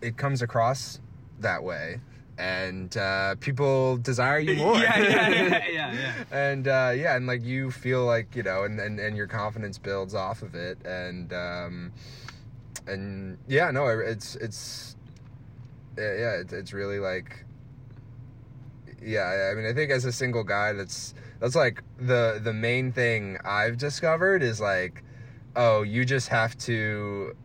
it 0.00 0.16
comes 0.16 0.42
across 0.42 1.00
that 1.40 1.62
way 1.62 2.00
and 2.40 2.96
uh, 2.96 3.34
people 3.36 3.98
desire 3.98 4.38
you 4.38 4.54
more. 4.64 4.76
yeah, 4.78 4.98
yeah, 4.98 5.28
yeah, 5.28 5.64
yeah, 5.70 5.92
yeah. 5.92 6.12
and 6.32 6.66
uh, 6.66 6.92
yeah, 6.96 7.14
and 7.14 7.26
like 7.26 7.44
you 7.44 7.70
feel 7.70 8.06
like 8.06 8.34
you 8.34 8.42
know, 8.42 8.64
and, 8.64 8.80
and 8.80 8.98
and 8.98 9.16
your 9.16 9.26
confidence 9.26 9.76
builds 9.76 10.14
off 10.14 10.42
of 10.42 10.54
it, 10.54 10.78
and 10.86 11.32
um, 11.34 11.92
and 12.86 13.36
yeah, 13.46 13.70
no, 13.70 13.86
it's 13.88 14.36
it's 14.36 14.96
yeah, 15.98 16.14
yeah 16.14 16.32
it's, 16.40 16.52
it's 16.52 16.72
really 16.72 16.98
like 16.98 17.44
yeah. 19.02 19.50
I 19.52 19.54
mean, 19.54 19.66
I 19.66 19.74
think 19.74 19.90
as 19.90 20.06
a 20.06 20.12
single 20.12 20.44
guy, 20.44 20.72
that's 20.72 21.14
that's 21.40 21.54
like 21.54 21.82
the 21.98 22.40
the 22.42 22.54
main 22.54 22.90
thing 22.90 23.36
I've 23.44 23.76
discovered 23.76 24.42
is 24.42 24.62
like, 24.62 25.04
oh, 25.56 25.82
you 25.82 26.06
just 26.06 26.28
have 26.28 26.56
to. 26.58 27.36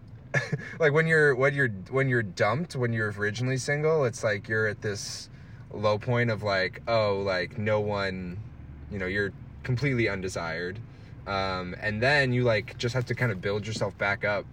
like 0.79 0.93
when 0.93 1.07
you're 1.07 1.35
when 1.35 1.53
you're 1.53 1.69
when 1.89 2.09
you're 2.09 2.23
dumped 2.23 2.75
when 2.75 2.93
you're 2.93 3.11
originally 3.11 3.57
single 3.57 4.05
it's 4.05 4.23
like 4.23 4.47
you're 4.47 4.67
at 4.67 4.81
this 4.81 5.29
low 5.73 5.97
point 5.97 6.29
of 6.29 6.43
like 6.43 6.81
oh 6.87 7.21
like 7.25 7.57
no 7.57 7.79
one 7.79 8.37
you 8.91 8.99
know 8.99 9.07
you're 9.07 9.33
completely 9.65 10.07
undesired. 10.07 10.79
Um, 11.27 11.75
and 11.81 12.01
then 12.01 12.31
you 12.31 12.43
like 12.43 12.77
just 12.77 12.93
have 12.93 13.05
to 13.07 13.15
kind 13.15 13.31
of 13.31 13.41
build 13.41 13.67
yourself 13.67 13.97
back 13.97 14.23
up 14.23 14.45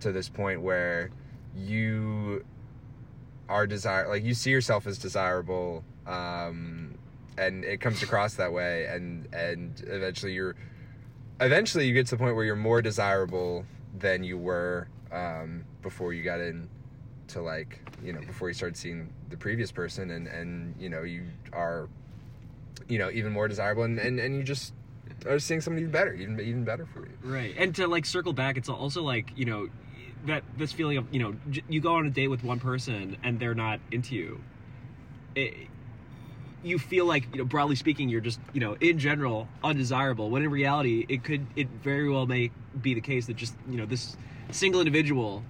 to 0.00 0.10
this 0.10 0.28
point 0.28 0.62
where 0.62 1.10
you 1.54 2.44
are 3.48 3.66
desire 3.66 4.08
like 4.08 4.24
you 4.24 4.34
see 4.34 4.50
yourself 4.50 4.86
as 4.86 4.98
desirable 4.98 5.84
um, 6.06 6.94
and 7.38 7.64
it 7.64 7.80
comes 7.80 8.02
across 8.02 8.34
that 8.34 8.52
way 8.52 8.86
and 8.86 9.32
and 9.32 9.84
eventually 9.86 10.32
you're 10.32 10.56
eventually 11.40 11.86
you 11.86 11.94
get 11.94 12.06
to 12.06 12.16
the 12.16 12.18
point 12.18 12.34
where 12.34 12.44
you're 12.44 12.56
more 12.56 12.82
desirable 12.82 13.64
than 13.96 14.24
you 14.24 14.36
were 14.36 14.88
um, 15.12 15.64
before 15.82 16.12
you 16.12 16.22
got 16.22 16.40
in 16.40 16.68
to 17.28 17.42
like 17.42 17.80
you 18.04 18.12
know 18.12 18.20
before 18.20 18.48
you 18.48 18.54
started 18.54 18.76
seeing 18.76 19.12
the 19.30 19.36
previous 19.36 19.72
person 19.72 20.10
and 20.10 20.28
and 20.28 20.74
you 20.78 20.88
know 20.88 21.02
you 21.02 21.24
are 21.52 21.88
you 22.88 22.98
know 22.98 23.10
even 23.10 23.32
more 23.32 23.48
desirable 23.48 23.82
and 23.82 23.98
and, 23.98 24.20
and 24.20 24.36
you 24.36 24.44
just 24.44 24.72
are 25.26 25.38
seeing 25.40 25.60
somebody 25.60 25.86
better 25.86 26.14
even 26.14 26.38
even 26.38 26.62
better 26.62 26.86
for 26.86 27.00
you 27.00 27.16
Right. 27.26 27.54
And 27.58 27.74
to 27.74 27.88
like 27.88 28.06
circle 28.06 28.32
back, 28.32 28.56
it's 28.56 28.68
also 28.68 29.02
like, 29.02 29.32
you 29.36 29.44
know, 29.44 29.68
that 30.26 30.44
this 30.56 30.72
feeling 30.72 30.96
of, 30.96 31.12
you 31.12 31.18
know, 31.18 31.34
you 31.68 31.80
go 31.80 31.94
on 31.96 32.06
a 32.06 32.10
date 32.10 32.28
with 32.28 32.44
one 32.44 32.60
person 32.60 33.16
and 33.24 33.38
they're 33.38 33.54
not 33.54 33.80
into 33.90 34.14
you. 34.14 34.40
It, 35.34 35.68
you 36.62 36.78
feel 36.78 37.06
like, 37.06 37.26
you 37.32 37.38
know, 37.38 37.44
broadly 37.44 37.76
speaking, 37.76 38.08
you're 38.08 38.20
just, 38.20 38.40
you 38.52 38.60
know, 38.60 38.76
in 38.80 38.98
general, 38.98 39.48
undesirable. 39.62 40.30
When 40.30 40.42
in 40.42 40.50
reality, 40.50 41.06
it 41.08 41.22
could, 41.22 41.46
it 41.56 41.68
very 41.68 42.08
well 42.08 42.26
may 42.26 42.50
be 42.80 42.94
the 42.94 43.00
case 43.00 43.26
that 43.26 43.36
just, 43.36 43.54
you 43.70 43.76
know, 43.76 43.86
this 43.86 44.16
single 44.50 44.80
individual 44.80 45.44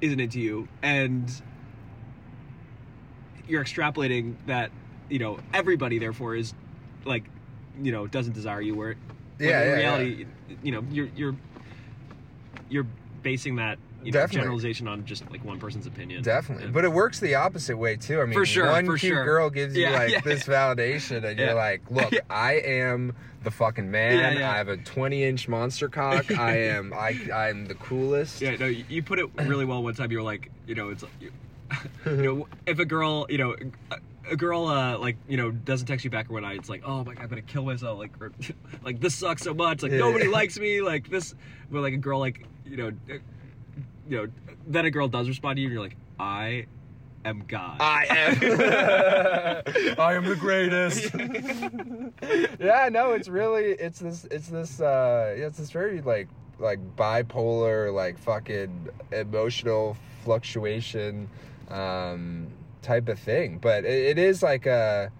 isn't 0.00 0.20
into 0.20 0.40
you. 0.40 0.68
And 0.82 1.30
you're 3.46 3.64
extrapolating 3.64 4.34
that 4.46 4.70
you 5.08 5.18
know 5.18 5.38
everybody 5.52 5.98
therefore 5.98 6.34
is 6.34 6.54
like 7.04 7.24
you 7.80 7.92
know 7.92 8.06
doesn't 8.06 8.32
desire 8.32 8.60
you 8.60 8.74
where 8.74 8.96
Yeah, 9.38 9.62
in 9.62 9.68
yeah, 9.68 9.74
reality 9.74 10.26
you 10.62 10.72
know 10.72 10.84
you're 10.90 11.08
you're 11.14 11.36
you're 12.68 12.86
basing 13.22 13.56
that 13.56 13.78
you 14.04 14.12
know, 14.12 14.20
Definitely. 14.20 14.40
generalization 14.42 14.88
on 14.88 15.04
just 15.04 15.28
like 15.30 15.44
one 15.44 15.58
person's 15.58 15.86
opinion 15.86 16.22
Definitely, 16.22 16.64
And- 16.66 16.74
but 16.74 16.84
it 16.84 16.92
works 16.92 17.20
the 17.20 17.34
opposite 17.34 17.76
way 17.76 17.96
too. 17.96 18.20
I 18.20 18.24
mean, 18.24 18.34
For 18.34 18.44
sure, 18.46 18.70
one 18.70 18.86
for 18.86 18.96
cute 18.98 19.12
sure. 19.14 19.24
girl 19.24 19.50
gives 19.50 19.76
you 19.76 19.82
Yeah, 19.82 19.90
like 19.98 20.10
yeah. 20.10 20.20
this 20.20 20.44
validation, 20.44 21.24
and 21.24 21.38
Yeah. 21.38 21.46
you're 21.46 21.54
like, 21.54 21.82
"Look, 21.90 22.12
I 22.30 22.54
am 22.54 23.14
the 23.42 23.50
fucking 23.50 23.90
man. 23.90 24.18
Yeah, 24.34 24.40
yeah. 24.40 24.52
I 24.52 24.56
have 24.56 24.68
a 24.68 24.76
20 24.76 25.24
inch 25.24 25.48
monster 25.48 25.88
cock. 25.88 26.30
I 26.38 26.56
am, 26.58 26.92
I, 26.94 27.18
I'm 27.32 27.66
the 27.66 27.74
coolest." 27.74 28.40
Yeah, 28.40 28.56
no, 28.56 28.66
you 28.66 29.02
put 29.02 29.18
it 29.18 29.26
really 29.42 29.64
well 29.64 29.82
one 29.82 29.94
time. 29.94 30.10
You 30.10 30.18
were 30.18 30.22
like, 30.24 30.50
you 30.66 30.74
know, 30.74 30.90
it's 30.90 31.02
like, 31.02 31.12
you, 31.20 31.32
you 32.06 32.22
know, 32.22 32.48
if 32.66 32.78
a 32.78 32.84
girl, 32.84 33.26
you 33.28 33.38
know, 33.38 33.56
a, 33.90 33.96
a 34.30 34.36
girl, 34.36 34.66
uh, 34.66 34.96
like, 34.98 35.16
you 35.28 35.36
know, 35.36 35.50
doesn't 35.50 35.86
text 35.86 36.04
you 36.04 36.10
back 36.10 36.30
or 36.30 36.34
whatnot, 36.34 36.54
it's 36.54 36.68
like, 36.70 36.82
oh 36.86 37.04
my 37.04 37.14
god, 37.14 37.22
I'm 37.24 37.28
gonna 37.28 37.42
kill 37.42 37.64
myself. 37.64 37.98
Like, 37.98 38.12
or, 38.20 38.32
like 38.84 39.00
this 39.00 39.14
sucks 39.14 39.42
so 39.42 39.52
much. 39.54 39.82
Like 39.82 39.92
Yeah. 39.92 39.98
nobody 39.98 40.26
likes 40.28 40.58
me. 40.58 40.80
Like 40.80 41.08
this, 41.10 41.34
but 41.70 41.80
like 41.82 41.94
a 41.94 41.98
girl, 41.98 42.18
like, 42.20 42.46
you 42.66 42.76
know, 42.78 42.92
you 44.08 44.16
know, 44.16 44.26
then 44.66 44.84
a 44.84 44.90
girl 44.90 45.08
does 45.08 45.28
respond 45.28 45.56
to 45.56 45.60
you, 45.62 45.66
and 45.68 45.74
you're 45.74 45.82
like, 45.82 45.96
I 46.18 46.66
am 47.24 47.44
God. 47.48 47.78
I 47.80 48.06
am. 48.10 48.38
I 49.98 50.14
am 50.14 50.24
the 50.24 50.36
greatest. 50.36 51.12
yeah, 52.60 52.88
no, 52.90 53.12
it's 53.12 53.28
really 53.28 53.64
it's 53.72 53.98
this 54.00 54.26
it's 54.30 54.48
this 54.48 54.80
uh 54.80 55.34
it's 55.36 55.58
this 55.58 55.70
very 55.70 56.00
like 56.02 56.28
like 56.58 56.78
bipolar 56.96 57.92
like 57.92 58.18
fucking 58.18 58.88
emotional 59.12 59.96
fluctuation 60.22 61.28
um 61.68 62.46
type 62.82 63.08
of 63.08 63.18
thing. 63.18 63.58
But 63.58 63.84
it, 63.84 64.16
it 64.16 64.18
is 64.18 64.42
like 64.42 64.66
a 64.66 65.10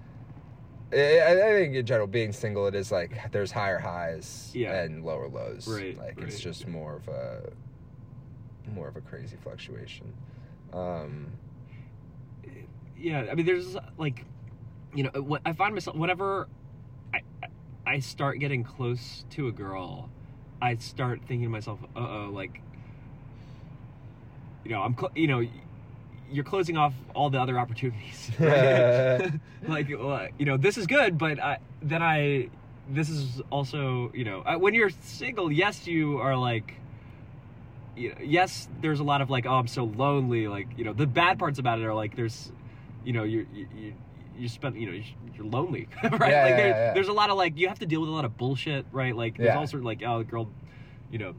I 0.92 0.96
I 1.22 1.34
think 1.58 1.74
in 1.74 1.86
general, 1.86 2.06
being 2.06 2.32
single, 2.32 2.66
it 2.66 2.74
is 2.74 2.92
like 2.92 3.32
there's 3.32 3.50
higher 3.50 3.78
highs 3.78 4.50
Yeah. 4.54 4.82
and 4.82 5.04
lower 5.04 5.28
lows. 5.28 5.66
Right, 5.66 5.98
Like 5.98 6.20
it's 6.20 6.38
just 6.38 6.68
more 6.68 6.96
of 6.96 7.08
a 7.08 7.50
more 8.72 8.88
of 8.88 8.96
a 8.96 9.00
crazy 9.00 9.36
fluctuation. 9.42 10.12
Um, 10.72 11.32
yeah 13.04 13.26
i 13.30 13.34
mean 13.34 13.46
there's 13.46 13.76
like 13.98 14.24
you 14.94 15.04
know 15.04 15.10
what 15.20 15.42
i 15.44 15.52
find 15.52 15.74
myself 15.74 15.96
whenever 15.96 16.48
I, 17.12 17.20
I 17.86 17.98
start 17.98 18.38
getting 18.38 18.64
close 18.64 19.24
to 19.30 19.48
a 19.48 19.52
girl 19.52 20.08
i 20.62 20.76
start 20.76 21.20
thinking 21.20 21.42
to 21.42 21.48
myself 21.48 21.78
uh-oh 21.94 22.30
like 22.32 22.60
you 24.64 24.70
know 24.70 24.82
i'm 24.82 24.96
cl- 24.96 25.12
you 25.14 25.26
know 25.26 25.46
you're 26.30 26.44
closing 26.44 26.76
off 26.76 26.94
all 27.14 27.28
the 27.28 27.38
other 27.40 27.58
opportunities 27.58 28.30
right? 28.38 29.30
like 29.68 29.88
well, 29.90 30.26
you 30.38 30.46
know 30.46 30.56
this 30.56 30.78
is 30.78 30.86
good 30.86 31.18
but 31.18 31.38
I, 31.38 31.58
then 31.82 32.02
i 32.02 32.48
this 32.88 33.08
is 33.08 33.42
also 33.50 34.10
you 34.14 34.24
know 34.24 34.42
when 34.58 34.72
you're 34.72 34.90
single 35.02 35.52
yes 35.52 35.86
you 35.86 36.18
are 36.18 36.36
like 36.36 36.74
you 37.96 38.08
know, 38.10 38.16
yes 38.22 38.68
there's 38.80 39.00
a 39.00 39.04
lot 39.04 39.20
of 39.20 39.30
like 39.30 39.46
oh 39.46 39.54
i'm 39.54 39.66
so 39.66 39.84
lonely 39.84 40.48
like 40.48 40.66
you 40.76 40.84
know 40.84 40.92
the 40.92 41.06
bad 41.06 41.38
parts 41.38 41.58
about 41.58 41.78
it 41.78 41.84
are 41.84 41.94
like 41.94 42.16
there's 42.16 42.50
you 43.04 43.12
know 43.12 43.22
you 43.24 43.46
you 43.54 43.94
you, 44.36 44.48
spend 44.48 44.76
you 44.76 44.90
know 44.90 45.00
you're 45.36 45.46
lonely 45.46 45.88
right 46.02 46.12
Yeah, 46.12 46.18
like 46.20 46.50
yeah, 46.50 46.56
there, 46.56 46.68
yeah. 46.70 46.92
there's 46.94 47.08
a 47.08 47.12
lot 47.12 47.30
of 47.30 47.36
like 47.36 47.56
you 47.56 47.68
have 47.68 47.78
to 47.80 47.86
deal 47.86 48.00
with 48.00 48.08
a 48.08 48.12
lot 48.12 48.24
of 48.24 48.36
bullshit 48.36 48.84
right 48.92 49.14
like 49.14 49.36
there's 49.36 49.54
Yeah. 49.54 49.58
also 49.58 49.78
like 49.78 50.02
oh 50.04 50.18
the 50.18 50.24
girl 50.24 50.50
you 51.10 51.18
know 51.18 51.34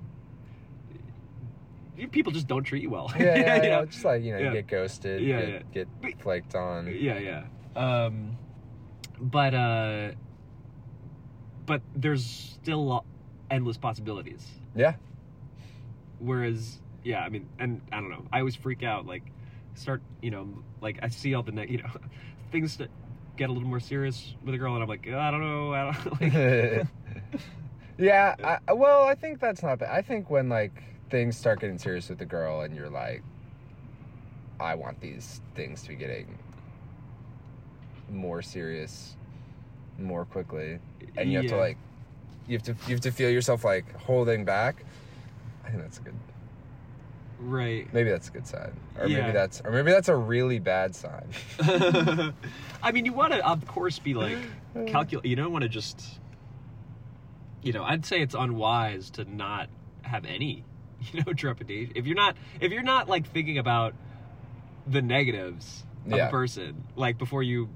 you- 1.98 2.08
people 2.08 2.32
just 2.32 2.48
don't 2.48 2.64
treat 2.64 2.84
you 2.84 2.90
well 2.90 3.12
yeah, 3.20 3.36
yeah, 3.38 3.56
You 3.56 3.64
yeah, 3.64 3.70
know? 3.80 3.86
just 3.86 4.06
like 4.06 4.24
you 4.24 4.32
know, 4.34 4.40
Yeah. 4.40 4.46
you 4.48 4.52
get 4.54 4.68
ghosted, 4.68 5.22
Yeah, 5.22 5.42
get, 5.42 5.50
yeah. 5.74 5.84
get 6.06 6.22
flaked 6.22 6.56
on. 6.56 6.88
yeah 6.88 7.18
yeah 7.20 7.44
um 7.76 8.38
but 9.20 9.54
uh 9.54 10.12
but 11.66 11.82
there's 11.96 12.24
still 12.26 13.04
endless 13.52 13.78
possibilities 13.78 14.46
Yeah, 14.76 14.96
whereas 16.20 16.80
yeah 17.04 17.22
i 17.22 17.30
mean 17.30 17.48
and 17.60 17.82
i 17.92 17.96
don't 17.98 18.10
know 18.10 18.26
i 18.32 18.40
always 18.40 18.56
freak 18.56 18.84
out 18.84 19.06
like 19.06 19.24
start 19.76 20.02
you 20.22 20.32
know 20.32 20.48
like 20.82 20.98
i 21.02 21.08
see 21.08 21.34
all 21.34 21.44
the 21.44 21.52
ne- 21.52 21.68
you 21.70 21.78
know 21.78 21.90
things 22.52 22.78
that 22.78 22.90
get 23.38 23.50
a 23.50 23.52
little 23.52 23.68
more 23.68 23.82
serious 23.82 24.34
with 24.44 24.56
a 24.56 24.58
girl 24.58 24.74
and 24.76 24.84
i'm 24.84 24.90
like 24.90 25.08
i 25.08 25.32
don't 25.32 25.42
know 25.42 25.74
i 25.74 25.92
don't 25.92 26.22
like 26.22 26.88
yeah. 27.98 28.58
I, 28.68 28.74
well, 28.74 29.06
I 29.06 29.16
think 29.16 29.40
that's 29.40 29.64
not 29.64 29.80
bad. 29.80 29.90
I 29.92 30.02
think 30.02 30.30
when 30.30 30.50
like 30.50 30.84
things 31.10 31.38
start 31.38 31.60
getting 31.60 31.78
serious 31.78 32.10
with 32.10 32.20
the 32.20 32.26
girl, 32.26 32.62
and 32.62 32.76
you're 32.76 32.90
like, 32.90 33.24
I 34.60 34.76
want 34.76 35.00
these 35.00 35.42
things 35.56 35.82
to 35.84 35.90
be 35.90 35.96
getting 35.96 36.38
more 38.10 38.42
serious 38.42 39.16
more 39.98 40.26
quickly, 40.26 40.80
and 41.18 41.32
you 41.32 41.38
have 41.38 41.48
to 41.48 41.58
like, 41.58 41.78
you 42.48 42.58
have 42.58 42.64
to 42.64 42.76
you 42.88 42.96
have 42.96 43.02
to 43.02 43.12
feel 43.12 43.30
yourself 43.30 43.64
like 43.64 43.92
holding 43.96 44.46
back. 44.46 44.84
I 45.66 45.70
think 45.70 45.82
that's 45.82 45.98
a 45.98 46.02
good. 46.02 46.16
right 47.40 47.92
Maybe 47.94 48.10
that's 48.12 48.28
a 48.30 48.32
good 48.32 48.48
sign, 48.48 48.72
or 49.00 49.08
Yeah. 49.08 49.22
maybe 49.22 49.32
that's 49.32 49.62
or 49.66 49.72
maybe 49.72 49.92
that's 49.92 50.08
a 50.10 50.16
really 50.16 50.60
bad 50.60 50.96
sign. 50.96 51.30
I 51.60 52.92
mean, 52.94 53.06
you 53.06 53.14
want 53.14 53.34
to, 53.34 53.46
of 53.48 53.66
course, 53.68 54.00
be 54.00 54.14
like 54.14 54.38
calculate. 54.88 55.26
You 55.26 55.36
don't 55.36 55.52
want 55.52 55.64
to 55.64 55.70
just, 55.70 56.20
you 57.64 57.74
know. 57.74 57.84
I'd 57.84 58.06
say 58.06 58.22
it's 58.22 58.36
unwise 58.36 59.10
to 59.12 59.26
not 59.26 59.70
have 60.04 60.26
any, 60.26 60.64
you 61.12 61.24
know, 61.26 61.34
trepidation. 61.34 61.94
If 61.96 62.06
you're 62.06 62.16
not, 62.16 62.38
if 62.62 62.72
you're 62.72 62.84
not 62.84 63.10
like 63.10 63.28
thinking 63.28 63.58
about 63.58 63.96
the 64.88 65.02
negatives 65.02 65.84
of 66.08 66.12
Yeah. 66.14 66.28
a 66.28 66.32
person, 66.32 66.84
like 66.96 67.18
before 67.18 67.42
you, 67.42 67.70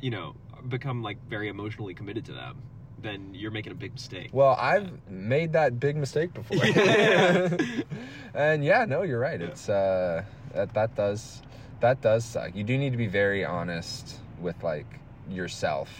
you 0.00 0.10
know, 0.10 0.34
become 0.68 1.02
like 1.02 1.18
very 1.28 1.48
emotionally 1.48 1.94
committed 1.94 2.24
to 2.26 2.32
them, 2.32 2.62
then 3.04 3.34
you're 3.34 3.50
making 3.50 3.70
a 3.70 3.76
big 3.76 3.92
mistake. 3.92 4.30
Well, 4.32 4.56
I've 4.58 4.90
made 5.08 5.52
that 5.52 5.78
big 5.78 5.96
mistake 5.96 6.32
before. 6.32 6.64
Yeah. 6.64 7.56
and 8.34 8.64
yeah, 8.64 8.84
no, 8.86 9.02
you're 9.02 9.20
right. 9.20 9.40
It's 9.40 9.68
uh 9.68 10.24
that 10.54 10.74
that 10.74 10.96
does 10.96 11.42
that 11.80 12.00
does 12.00 12.24
suck. 12.24 12.54
You 12.54 12.64
do 12.64 12.76
need 12.76 12.90
to 12.90 12.96
be 12.96 13.06
very 13.06 13.44
honest 13.44 14.16
with 14.40 14.60
like 14.64 14.86
yourself 15.28 15.90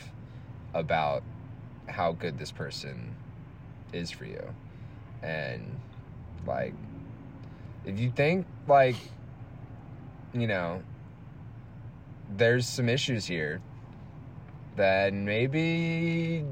about 0.73 1.23
how 1.87 2.13
good 2.13 2.39
this 2.39 2.51
person 2.51 3.15
is 3.93 4.11
for 4.11 4.25
you. 4.25 4.43
And 5.23 5.79
like 6.47 6.75
if 7.85 8.01
you 8.01 8.11
think 8.11 8.47
like 8.67 8.97
you 10.33 10.47
know 10.47 10.83
there's 12.37 12.67
some 12.67 12.89
issues 12.89 13.27
here 13.27 13.61
then 14.77 15.25
maybe 15.25 16.45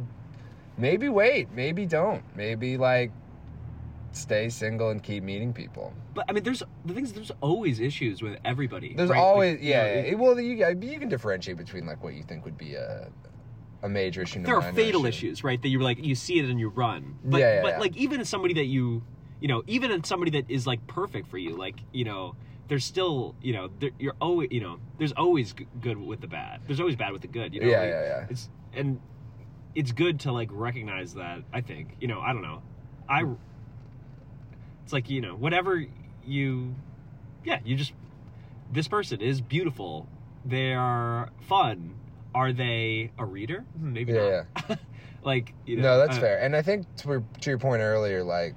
maybe 0.82 1.08
wait 1.08 1.50
maybe 1.52 1.86
don't 1.86 2.22
maybe 2.36 2.76
like 2.76 3.10
stay 4.10 4.48
single 4.50 4.90
and 4.90 5.02
keep 5.02 5.22
meeting 5.22 5.52
people 5.52 5.94
But 6.12 6.26
I 6.28 6.32
mean, 6.32 6.42
there's 6.42 6.62
the 6.84 6.92
things. 6.92 7.12
There's 7.14 7.32
always 7.40 7.80
issues 7.80 8.20
with 8.20 8.36
everybody. 8.44 8.92
there's 8.94 9.08
right? 9.08 9.16
Like, 9.16 9.24
always 9.26 9.54
you 9.62 9.70
yeah, 9.70 9.82
know, 9.82 9.88
yeah. 9.94 10.10
it- 10.10 10.18
well 10.18 10.38
you, 10.38 10.54
you 10.92 10.98
can 10.98 11.08
differentiate 11.08 11.56
between 11.56 11.86
like 11.86 12.02
what 12.04 12.12
you 12.14 12.22
think 12.22 12.44
would 12.44 12.58
be 12.58 12.74
a 12.74 13.10
a 13.82 13.88
major 13.88 14.22
issue 14.22 14.42
there 14.42 14.54
are 14.56 14.72
fatal 14.72 15.06
issue. 15.06 15.26
issues, 15.26 15.42
right? 15.42 15.60
That 15.62 15.70
you're 15.72 15.82
like 15.90 15.98
you 16.04 16.14
see 16.14 16.38
it 16.38 16.44
and 16.50 16.60
you 16.60 16.68
run. 16.68 17.16
But 17.24 17.40
Yeah, 17.40 17.54
yeah, 17.54 17.62
but 17.62 17.72
yeah. 17.74 17.78
like 17.84 17.96
even 17.96 18.20
in 18.20 18.26
somebody 18.26 18.54
that 18.54 18.66
you 18.66 19.02
you 19.40 19.48
know, 19.48 19.62
even 19.66 19.90
in 19.90 20.04
somebody 20.04 20.30
that 20.38 20.48
is 20.48 20.66
like 20.68 20.86
perfect 20.86 21.26
for 21.28 21.36
you, 21.38 21.56
like, 21.56 21.80
you 21.92 22.04
know, 22.04 22.36
there's 22.68 22.84
still, 22.84 23.34
you 23.42 23.52
know, 23.52 23.70
there, 23.80 23.90
you're 23.98 24.14
always, 24.20 24.48
you 24.52 24.60
know, 24.60 24.78
there's 24.98 25.10
always 25.24 25.52
good 25.80 25.98
with 25.98 26.20
the 26.20 26.28
bad. 26.28 26.60
There's 26.66 26.78
always 26.78 26.94
bad 26.94 27.10
with 27.12 27.22
the 27.22 27.28
good, 27.38 27.52
you 27.52 27.60
know. 27.60 27.66
Yeah, 27.68 27.80
like, 27.80 27.88
yeah, 27.90 28.02
yeah. 28.12 28.26
It's 28.30 28.48
and 28.72 29.00
it's 29.74 29.92
good 29.92 30.20
to 30.20 30.32
like 30.32 30.48
recognize 30.52 31.14
that, 31.14 31.42
I 31.52 31.60
think. 31.60 31.96
You 32.00 32.08
know, 32.08 32.20
I 32.20 32.32
don't 32.32 32.42
know. 32.42 32.62
I 33.08 33.24
it's 34.84 34.92
like, 34.92 35.08
you 35.10 35.20
know, 35.20 35.34
whatever 35.34 35.84
you 36.24 36.74
yeah, 37.44 37.58
you 37.64 37.76
just 37.76 37.92
this 38.72 38.88
person 38.88 39.20
is 39.20 39.40
beautiful. 39.40 40.08
They 40.44 40.72
are 40.72 41.28
fun. 41.42 41.94
Are 42.34 42.52
they 42.52 43.12
a 43.18 43.24
reader? 43.24 43.64
Hmm, 43.78 43.92
Maybe 43.92 44.12
Yeah, 44.12 44.44
not. 44.68 44.78
like 45.22 45.52
you 45.66 45.76
know, 45.76 45.82
no 45.82 45.98
that's 45.98 46.16
uh, 46.16 46.20
fair 46.20 46.40
and 46.40 46.56
i 46.56 46.62
think 46.62 46.84
to, 46.96 47.08
your- 47.08 47.24
to 47.40 47.50
your 47.50 47.58
point 47.58 47.80
earlier 47.80 48.24
like 48.24 48.54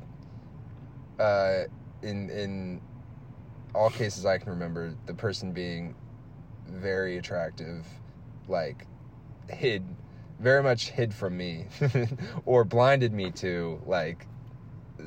uh 1.19 1.63
in 2.01 2.29
in 2.31 2.81
all 3.75 3.89
cases 3.89 4.25
i 4.25 4.37
can 4.37 4.49
remember 4.49 4.95
the 5.05 5.13
person 5.13 5.51
being 5.51 5.93
very 6.67 7.17
attractive 7.17 7.85
like 8.47 8.87
hid 9.49 9.83
very 10.39 10.61
much 10.61 10.89
hid 10.89 11.13
from 11.13 11.37
me 11.37 11.65
or 12.45 12.63
blinded 12.63 13.13
me 13.13 13.31
to 13.31 13.81
like 13.85 14.27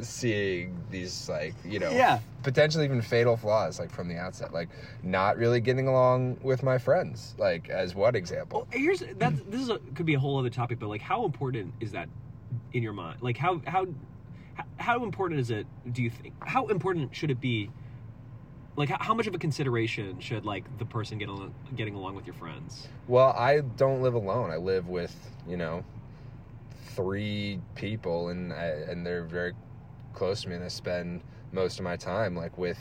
seeing 0.00 0.78
these 0.90 1.28
like 1.28 1.54
you 1.64 1.78
know 1.78 1.90
Yeah. 1.90 2.20
potentially 2.42 2.84
even 2.84 3.02
fatal 3.02 3.36
flaws 3.36 3.78
like 3.78 3.90
from 3.90 4.08
the 4.08 4.16
outset 4.16 4.52
like 4.52 4.68
not 5.02 5.36
really 5.36 5.60
getting 5.60 5.88
along 5.88 6.38
with 6.42 6.62
my 6.62 6.78
friends 6.78 7.34
like 7.38 7.68
as 7.68 7.94
one 7.94 8.14
example 8.14 8.66
Well, 8.70 8.80
here's 8.80 9.00
that. 9.00 9.50
This 9.50 9.60
is 9.60 9.70
a, 9.70 9.78
could 9.94 10.06
be 10.06 10.14
a 10.14 10.18
whole 10.18 10.38
other 10.38 10.50
topic, 10.50 10.78
but 10.78 10.88
like, 10.88 11.02
how 11.02 11.24
important 11.24 11.74
is 11.80 11.92
that 11.92 12.08
in 12.72 12.82
your 12.82 12.92
mind? 12.92 13.18
Like, 13.20 13.36
how 13.36 13.60
how 13.66 13.86
how 14.78 15.04
important 15.04 15.40
is 15.40 15.50
it? 15.50 15.66
Do 15.92 16.02
you 16.02 16.10
think? 16.10 16.34
How 16.40 16.66
important 16.66 17.14
should 17.14 17.30
it 17.30 17.40
be? 17.40 17.70
Like, 18.78 18.90
how, 18.90 19.12
much 19.12 19.26
of 19.26 19.34
a 19.34 19.38
consideration 19.38 20.20
should 20.20 20.44
like 20.44 20.64
the 20.78 20.84
person 20.84 21.18
get 21.18 21.28
al- 21.28 21.50
getting 21.74 21.96
along 21.96 22.14
with 22.14 22.26
your 22.26 22.34
friends? 22.34 22.86
Well, 23.08 23.34
I 23.36 23.60
don't 23.60 24.02
live 24.02 24.14
alone. 24.14 24.52
I 24.52 24.56
live 24.56 24.88
with 24.88 25.14
you 25.48 25.56
know 25.56 25.84
three 26.94 27.60
people, 27.74 28.28
and 28.28 28.52
I, 28.52 28.66
and 28.88 29.04
they're 29.04 29.24
very 29.24 29.54
close 30.12 30.42
to 30.42 30.48
me, 30.48 30.54
and 30.54 30.64
I 30.64 30.68
spend 30.68 31.22
most 31.50 31.80
of 31.80 31.84
my 31.84 31.96
time 31.96 32.36
like 32.36 32.56
with 32.56 32.78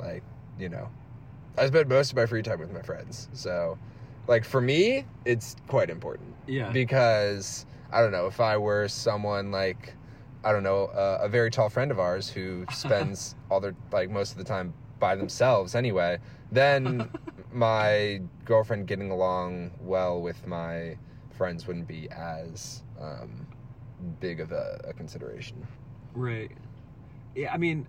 like 0.00 0.22
you 0.58 0.70
know 0.70 0.88
I 1.58 1.66
spend 1.66 1.90
most 1.90 2.12
of 2.12 2.16
my 2.16 2.24
free 2.24 2.42
time 2.42 2.58
with 2.58 2.72
my 2.72 2.80
friends. 2.80 3.28
So 3.34 3.76
like 4.26 4.46
for 4.46 4.62
me, 4.62 5.04
it's 5.26 5.56
quite 5.68 5.90
important 5.90 6.34
Yeah. 6.46 6.72
because 6.72 7.66
I 7.90 8.00
don't 8.00 8.12
know 8.12 8.28
if 8.28 8.40
I 8.40 8.56
were 8.56 8.88
someone 8.88 9.50
like 9.50 9.94
I 10.42 10.52
don't 10.52 10.62
know 10.62 10.86
uh, 10.86 11.18
a 11.20 11.28
very 11.28 11.50
tall 11.50 11.68
friend 11.68 11.90
of 11.90 11.98
ours 11.98 12.30
who 12.30 12.64
spends 12.72 13.36
all 13.50 13.60
their 13.60 13.74
like 13.92 14.08
most 14.08 14.32
of 14.32 14.38
the 14.38 14.44
time 14.44 14.72
by 15.02 15.16
themselves 15.16 15.74
anyway, 15.74 16.16
then 16.52 17.10
my 17.52 18.22
girlfriend 18.44 18.86
getting 18.86 19.10
along 19.10 19.72
well 19.80 20.22
with 20.22 20.46
my 20.46 20.96
friends 21.32 21.66
wouldn't 21.66 21.88
be 21.88 22.08
as 22.12 22.84
um, 23.00 23.48
big 24.20 24.38
of 24.38 24.52
a, 24.52 24.80
a 24.84 24.92
consideration. 24.92 25.66
Right. 26.14 26.52
Yeah, 27.34 27.52
I 27.52 27.56
mean, 27.56 27.88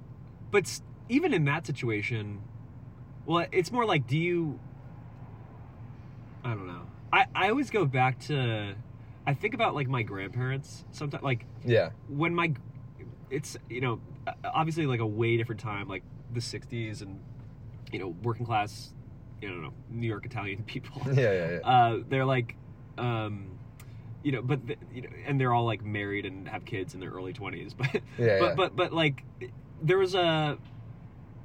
but 0.49 0.81
even 1.07 1.35
in 1.35 1.45
that 1.45 1.67
situation, 1.67 2.41
well, 3.27 3.45
it's 3.51 3.71
more 3.71 3.85
like, 3.85 4.07
do 4.07 4.17
you? 4.17 4.59
I 6.43 6.49
don't 6.49 6.67
know. 6.67 6.87
I 7.13 7.27
I 7.35 7.49
always 7.49 7.69
go 7.69 7.85
back 7.85 8.19
to, 8.21 8.73
I 9.27 9.33
think 9.35 9.53
about 9.53 9.75
like 9.75 9.87
my 9.87 10.01
grandparents. 10.01 10.83
Sometimes, 10.91 11.23
like 11.23 11.45
Yeah, 11.63 11.91
when 12.07 12.33
my, 12.33 12.53
it's 13.29 13.55
you 13.69 13.81
know, 13.81 13.99
obviously 14.43 14.87
like 14.87 14.99
a 14.99 15.05
way 15.05 15.37
different 15.37 15.61
time, 15.61 15.87
like 15.87 16.03
the 16.33 16.39
'60s 16.41 17.01
and, 17.01 17.19
you 17.91 17.99
know, 17.99 18.15
working 18.23 18.45
class, 18.45 18.93
you 19.41 19.49
know, 19.49 19.73
New 19.89 20.07
York 20.07 20.25
Italian 20.25 20.63
people. 20.67 21.01
yeah, 21.13 21.13
yeah, 21.31 21.51
yeah. 21.51 21.57
uh, 21.63 21.99
they're 22.09 22.25
like, 22.25 22.55
um, 22.97 23.57
you 24.23 24.31
know, 24.31 24.41
but 24.41 24.65
the, 24.67 24.75
you 24.93 25.01
know, 25.01 25.09
and 25.27 25.39
they're 25.39 25.53
all 25.53 25.65
like 25.65 25.83
married 25.83 26.25
and 26.25 26.47
have 26.47 26.65
kids 26.65 26.93
in 26.93 26.99
their 26.99 27.11
early 27.11 27.33
twenties. 27.33 27.73
But 27.77 27.93
Yeah, 28.17 28.39
but 28.39 28.45
yeah. 28.49 28.53
but 28.55 28.75
but 28.75 28.93
like, 28.93 29.23
there 29.81 29.97
was 29.97 30.15
a 30.15 30.57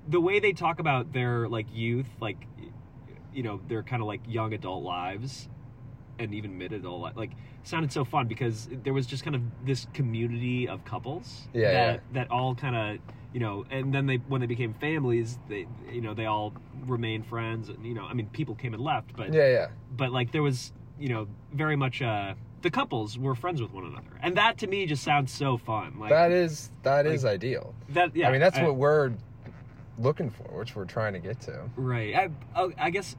the 0.09 0.21
way 0.21 0.41
they 0.41 0.53
talk 0.53 0.79
about 0.79 1.13
their 1.13 1.49
like 1.49 1.67
youth, 1.73 2.09
like 2.21 2.39
you 3.35 3.43
know, 3.43 3.61
their 3.69 3.83
kind 3.83 4.01
of 4.03 4.09
like 4.09 4.21
young 4.27 4.53
adult 4.55 4.83
lives 4.85 5.49
and 6.19 6.35
even 6.35 6.57
mid 6.59 6.73
adult 6.73 7.03
li- 7.03 7.13
like 7.15 7.31
sounded 7.63 7.93
so 7.93 8.05
fun 8.05 8.27
because 8.27 8.69
there 8.85 8.93
was 8.95 9.07
just 9.07 9.23
kind 9.23 9.37
of 9.37 9.43
this 9.65 9.87
community 9.93 10.67
of 10.67 10.85
couples 10.85 11.47
Yeah, 11.53 11.73
that 11.73 11.95
yeah. 11.95 11.99
that 12.15 12.31
all 12.31 12.55
kind 12.55 12.75
of 12.77 12.99
you 13.33 13.41
know 13.41 13.65
and 13.71 13.93
then 13.93 14.07
they 14.07 14.17
when 14.17 14.41
they 14.41 14.47
became 14.47 14.73
families 14.75 15.39
they 15.49 15.67
you 15.93 16.01
know 16.01 16.15
they 16.15 16.27
all 16.27 16.53
remained 16.87 17.27
friends 17.27 17.69
and 17.69 17.85
you 17.85 17.95
know 17.95 18.05
i 18.05 18.15
mean 18.15 18.27
people 18.29 18.55
came 18.55 18.73
and 18.75 18.83
left 18.83 19.15
but 19.17 19.33
yeah, 19.33 19.49
yeah. 19.49 19.67
but 19.97 20.11
like 20.13 20.33
there 20.33 20.43
was 20.43 20.73
you 20.99 21.09
know 21.09 21.27
very 21.53 21.77
much 21.77 22.01
uh 22.01 22.33
the 22.63 22.71
couples 22.71 23.19
were 23.19 23.35
friends 23.35 23.61
with 23.61 23.71
one 23.73 23.85
another 23.85 24.09
and 24.23 24.37
that 24.37 24.57
to 24.59 24.67
me 24.67 24.87
just 24.87 25.03
sounds 25.03 25.31
so 25.31 25.59
fun 25.59 25.99
like 25.99 26.11
that 26.11 26.33
is 26.33 26.71
that 26.83 27.05
like- 27.05 27.15
is 27.15 27.25
ideal. 27.25 27.75
that 27.91 28.15
yeah 28.17 28.29
I 28.29 28.33
mean, 28.33 28.41
that's 28.41 28.59
I- 28.59 28.65
what 28.65 28.77
we're 28.77 29.13
looking 29.99 30.31
for, 30.31 30.45
which 30.57 30.77
we're 30.77 30.85
trying 30.85 31.13
to 31.13 31.19
get 31.19 31.41
to. 31.43 31.69
right 31.77 32.15
I, 32.15 32.29
oh, 32.57 32.73
I 32.79 32.91
guess 32.91 33.17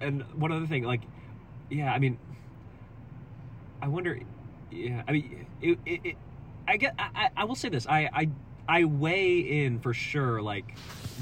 and 0.00 0.22
one 0.34 0.52
other 0.52 0.66
thing 0.66 0.82
like 0.84 1.00
yeah 1.70 1.92
i 1.92 1.98
mean 1.98 2.18
i 3.80 3.88
wonder 3.88 4.18
yeah 4.70 5.02
i 5.08 5.12
mean 5.12 5.46
it, 5.62 5.78
it, 5.86 6.00
it 6.04 6.16
i 6.68 6.76
get 6.76 6.94
I, 6.98 7.08
I- 7.14 7.30
I 7.38 7.44
will 7.44 7.54
say 7.54 7.68
this 7.70 7.86
i 7.86 8.08
i 8.12 8.28
i 8.68 8.84
weigh 8.84 9.38
in 9.38 9.78
for 9.78 9.92
sure 9.92 10.42
like 10.42 10.74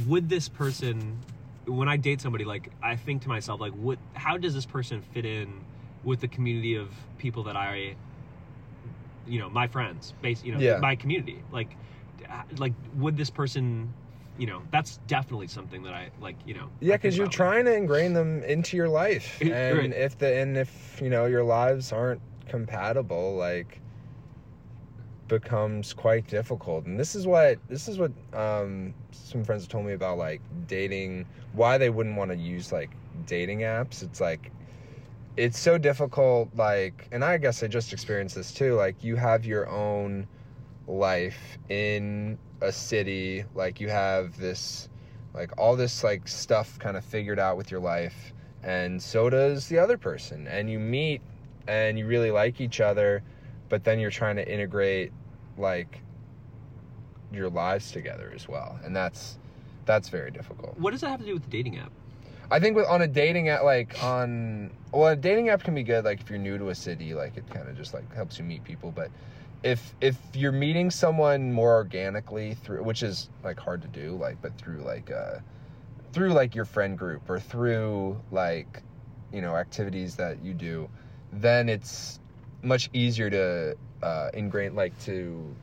would 0.07 0.29
this 0.29 0.49
person 0.49 1.19
when 1.67 1.89
i 1.89 1.97
date 1.97 2.21
somebody 2.21 2.45
like 2.45 2.71
i 2.83 2.97
think 2.97 3.23
to 3.23 3.29
myself 3.29 3.61
like 3.61 3.73
what 3.73 3.99
how 4.15 4.37
does 4.37 4.55
this 4.55 4.67
person 4.67 5.01
fit 5.01 5.25
in 5.25 5.65
with 6.05 6.21
the 6.21 6.29
community 6.29 6.75
of 6.75 6.89
people 7.19 7.43
that 7.45 7.57
i 7.57 7.95
you 9.27 9.39
know 9.39 9.49
my 9.49 9.67
friends 9.67 10.13
base 10.23 10.43
you 10.45 10.53
know 10.53 10.59
Yeah. 10.59 10.79
my 10.79 10.97
community 10.97 11.43
like 11.53 11.77
like 12.59 12.73
would 12.97 13.17
this 13.17 13.31
person 13.31 13.93
you 14.39 14.47
know 14.47 14.63
that's 14.71 14.99
definitely 15.07 15.47
something 15.47 15.83
that 15.85 15.95
i 15.95 16.11
like 16.21 16.37
you 16.45 16.55
know 16.55 16.69
Yeah, 16.81 16.97
because 16.97 17.17
you're 17.17 17.29
trying 17.29 17.65
to 17.67 17.75
ingrain 17.75 18.13
them 18.15 18.43
into 18.43 18.77
your 18.77 18.89
life, 18.89 19.39
Right. 19.41 19.53
and 19.53 19.93
if 19.95 20.19
the 20.19 20.35
and 20.41 20.57
if 20.57 21.01
you 21.01 21.09
know 21.09 21.27
your 21.27 21.45
lives 21.45 21.93
aren't 21.93 22.21
compatible, 22.49 23.37
like 23.37 23.81
becomes 25.29 25.93
quite 25.93 26.27
difficult. 26.29 26.87
And 26.87 26.99
this 26.99 27.15
is 27.15 27.27
what 27.27 27.59
this 27.69 27.89
is 27.89 27.99
what 27.99 28.13
um, 28.33 28.95
some 29.13 29.45
friends 29.45 29.63
have 29.63 29.71
told 29.71 29.87
me 29.87 29.93
about, 29.93 30.19
like 30.19 30.41
dating. 30.67 31.27
Why 31.53 31.79
they 31.79 31.91
wouldn't 31.91 32.17
want 32.17 32.31
to 32.31 32.37
use 32.37 32.73
like 32.73 32.91
dating 33.27 33.61
apps. 33.61 34.03
It's 34.03 34.21
like 34.21 34.51
it's 35.37 35.59
so 35.59 35.79
difficult. 35.79 36.51
Like, 36.55 37.09
and 37.13 37.25
I 37.25 37.39
guess 37.39 37.63
I 37.63 37.67
just 37.69 37.93
experienced 37.93 38.35
this 38.35 38.53
too. 38.53 38.75
Like, 38.75 39.03
you 39.03 39.17
have 39.17 39.45
your 39.45 39.69
own 39.69 40.27
life 40.87 41.59
in 41.69 42.39
a 42.61 42.73
city. 42.73 43.45
Like, 43.55 43.81
you 43.81 43.89
have 43.89 44.37
this 44.39 44.89
like 45.35 45.51
all 45.59 45.77
this 45.77 46.05
like 46.05 46.27
stuff 46.29 46.79
kind 46.79 46.97
of 46.97 47.05
figured 47.05 47.39
out 47.39 47.57
with 47.57 47.71
your 47.71 47.81
life 47.81 48.33
and 48.63 49.03
so 49.03 49.29
does 49.29 49.69
the 49.69 49.79
other 49.79 49.99
person 49.99 50.47
and 50.47 50.71
you 50.71 50.79
meet 50.79 51.21
and 51.67 51.99
you 51.99 52.07
really 52.07 52.31
like 52.31 52.61
each 52.61 52.81
other 52.81 53.23
but 53.69 53.85
then 53.85 53.99
you're 53.99 54.11
trying 54.11 54.37
to 54.37 54.53
integrate 54.53 55.13
like 55.57 56.01
your 57.33 57.49
lives 57.49 57.91
together 57.91 58.33
as 58.35 58.49
well 58.49 58.79
and 58.85 58.95
that's 58.95 59.39
that's 59.87 60.09
very 60.09 60.31
difficult. 60.31 60.79
What 60.79 60.93
does 60.93 61.03
that 61.03 61.11
have 61.11 61.21
to 61.21 61.27
do 61.27 61.35
with 61.35 61.45
the 61.45 61.51
dating 61.51 61.79
app? 61.79 61.93
I 62.51 62.61
think 62.61 62.77
with 62.77 62.87
on 62.87 63.03
a 63.03 63.07
dating 63.07 63.49
app 63.49 63.63
like 63.63 64.03
on 64.03 64.71
well 64.93 65.09
a 65.09 65.17
dating 65.17 65.49
app 65.49 65.63
can 65.63 65.75
be 65.75 65.83
good 65.83 66.05
like 66.05 66.21
if 66.21 66.31
you're 66.31 66.39
new 66.39 66.59
to 66.59 66.69
a 66.69 66.75
city 66.75 67.15
like 67.15 67.37
it 67.37 67.49
kind 67.51 67.69
of 67.69 67.77
just 67.77 67.95
like 67.95 68.13
helps 68.15 68.39
you 68.39 68.45
meet 68.45 68.63
people 68.65 68.91
but 68.91 69.11
if 69.63 69.95
if 70.01 70.17
you're 70.35 70.53
meeting 70.53 70.91
someone 70.91 71.53
more 71.53 71.75
organically 71.75 72.55
through 72.55 72.83
which 72.83 73.03
is 73.03 73.31
like 73.43 73.59
hard 73.59 73.81
to 73.81 73.89
do 73.89 74.15
like 74.17 74.41
but 74.43 74.57
through 74.59 74.83
like 74.83 75.11
uh 75.11 75.39
through 76.13 76.33
like 76.33 76.55
your 76.55 76.67
friend 76.67 76.99
group 76.99 77.29
or 77.29 77.41
through 77.41 78.21
like 78.31 78.83
you 79.33 79.41
know 79.41 79.57
activities 79.57 80.15
that 80.15 80.43
you 80.45 80.53
do 80.53 80.89
then 81.33 81.69
it's 81.69 82.21
much 82.65 82.91
easier 82.93 83.31
to 83.31 83.77
uh 84.03 84.31
ingrain 84.35 84.75
like 84.75 84.99
to 85.01 85.55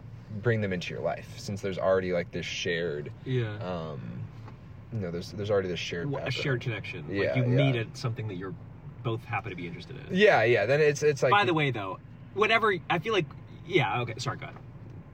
bring 0.41 0.61
them 0.61 0.71
into 0.71 0.93
your 0.93 1.01
life 1.01 1.27
since 1.37 1.61
there's 1.61 1.77
already 1.77 2.13
like 2.13 2.31
this 2.31 2.45
shared 2.45 3.11
yeah. 3.25 3.57
um 3.57 3.99
you 4.93 4.99
know 4.99 5.11
there's 5.11 5.31
there's 5.31 5.51
already 5.51 5.67
this 5.67 5.79
shared 5.79 6.13
a 6.13 6.31
shared 6.31 6.61
connection. 6.61 7.05
Yeah, 7.09 7.27
like 7.27 7.35
you 7.37 7.43
yeah. 7.43 7.47
meet 7.47 7.75
at 7.75 7.95
something 7.95 8.27
that 8.27 8.35
you're 8.35 8.53
both 9.03 9.23
happen 9.23 9.49
to 9.49 9.55
be 9.55 9.65
interested 9.67 9.95
in. 9.97 10.05
Yeah 10.15 10.43
yeah 10.43 10.65
then 10.65 10.81
it's 10.81 11.01
it's 11.03 11.23
like 11.23 11.31
by 11.31 11.45
the 11.45 11.53
way 11.53 11.71
though 11.71 11.99
whenever 12.33 12.73
i 12.89 12.99
feel 12.99 13.13
like 13.13 13.25
yeah 13.65 14.01
okay 14.01 14.13
sorry 14.17 14.37
go 14.37 14.45
ahead 14.45 14.55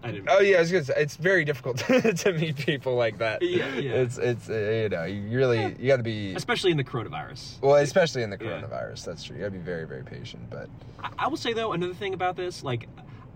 i 0.04 0.12
didn't 0.12 0.28
Oh 0.30 0.40
yeah, 0.40 0.58
I 0.58 0.60
was 0.62 0.72
gonna 0.72 0.84
say, 0.84 0.94
it's 0.98 1.16
very 1.18 1.44
difficult 1.46 1.78
to 2.24 2.34
meet 2.40 2.56
people 2.58 2.96
like 2.96 3.18
that. 3.18 3.42
Yeah, 3.42 3.76
yeah. 3.76 3.92
It's 3.94 4.18
it's 4.18 4.50
uh, 4.50 4.54
you 4.54 4.90
know 4.90 5.04
you 5.06 5.38
really 5.38 5.76
you 5.80 5.88
got 5.88 5.98
to 5.98 6.04
be 6.04 6.34
especially 6.36 6.72
in 6.72 6.78
the 6.78 6.84
coronavirus 6.84 7.62
well, 7.62 7.76
especially 7.76 8.24
in 8.24 8.30
the 8.30 8.38
Yeah. 8.40 8.62
coronavirus. 8.62 9.06
That's 9.06 9.24
true. 9.24 9.36
You 9.36 9.42
got 9.44 9.48
to 9.48 9.58
be 9.58 9.58
very 9.60 9.86
very 9.88 10.04
patient. 10.04 10.50
But 10.50 10.70
I, 11.04 11.10
I 11.20 11.28
will 11.28 11.38
say 11.38 11.54
though 11.54 11.74
another 11.74 11.94
thing 11.96 12.14
about 12.14 12.36
this 12.36 12.64
like 12.64 12.88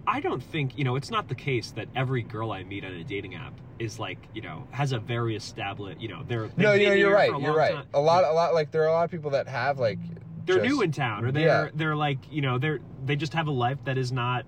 i 0.08 0.20
don't 0.20 0.42
think 0.42 0.76
you 0.80 0.84
know 0.84 0.96
it's 0.96 1.12
not 1.12 1.28
the 1.28 1.36
case 1.36 1.70
that 1.74 1.88
every 1.96 2.24
girl 2.24 2.52
i 2.52 2.64
meet 2.64 2.84
on 2.84 2.92
a 2.92 3.04
dating 3.04 3.36
app 3.36 3.54
is 3.78 4.00
like 4.00 4.18
you 4.34 4.42
know 4.42 4.68
has 4.72 4.94
a 4.94 5.00
very 5.00 5.36
established 5.36 6.02
you 6.02 6.08
know 6.08 6.24
they're 6.28 6.50
no, 6.58 6.74
you 6.74 6.88
know, 6.88 6.94
you're 6.94 7.14
right. 7.14 7.30
You're 7.40 7.56
right. 7.56 7.76
time. 7.76 7.86
A 7.94 8.02
lot 8.02 8.24
a 8.24 8.32
lot 8.34 8.56
like 8.56 8.72
there 8.72 8.82
are 8.84 8.88
a 8.88 8.94
lot 8.94 9.04
of 9.06 9.12
people 9.12 9.30
that 9.32 9.48
have 9.48 9.78
like 9.78 10.00
they're 10.48 10.56
just- 10.58 10.68
new 10.68 10.82
in 10.82 10.92
town 10.92 11.24
or 11.24 11.32
they're 11.32 11.66
Yeah. 11.66 11.70
they're 11.76 11.96
like 11.96 12.18
you 12.32 12.42
know 12.42 12.58
they're 12.58 12.80
they 13.06 13.16
just 13.16 13.34
have 13.36 13.46
a 13.48 13.52
life 13.52 13.78
that 13.86 13.98
is 14.00 14.12
not 14.12 14.46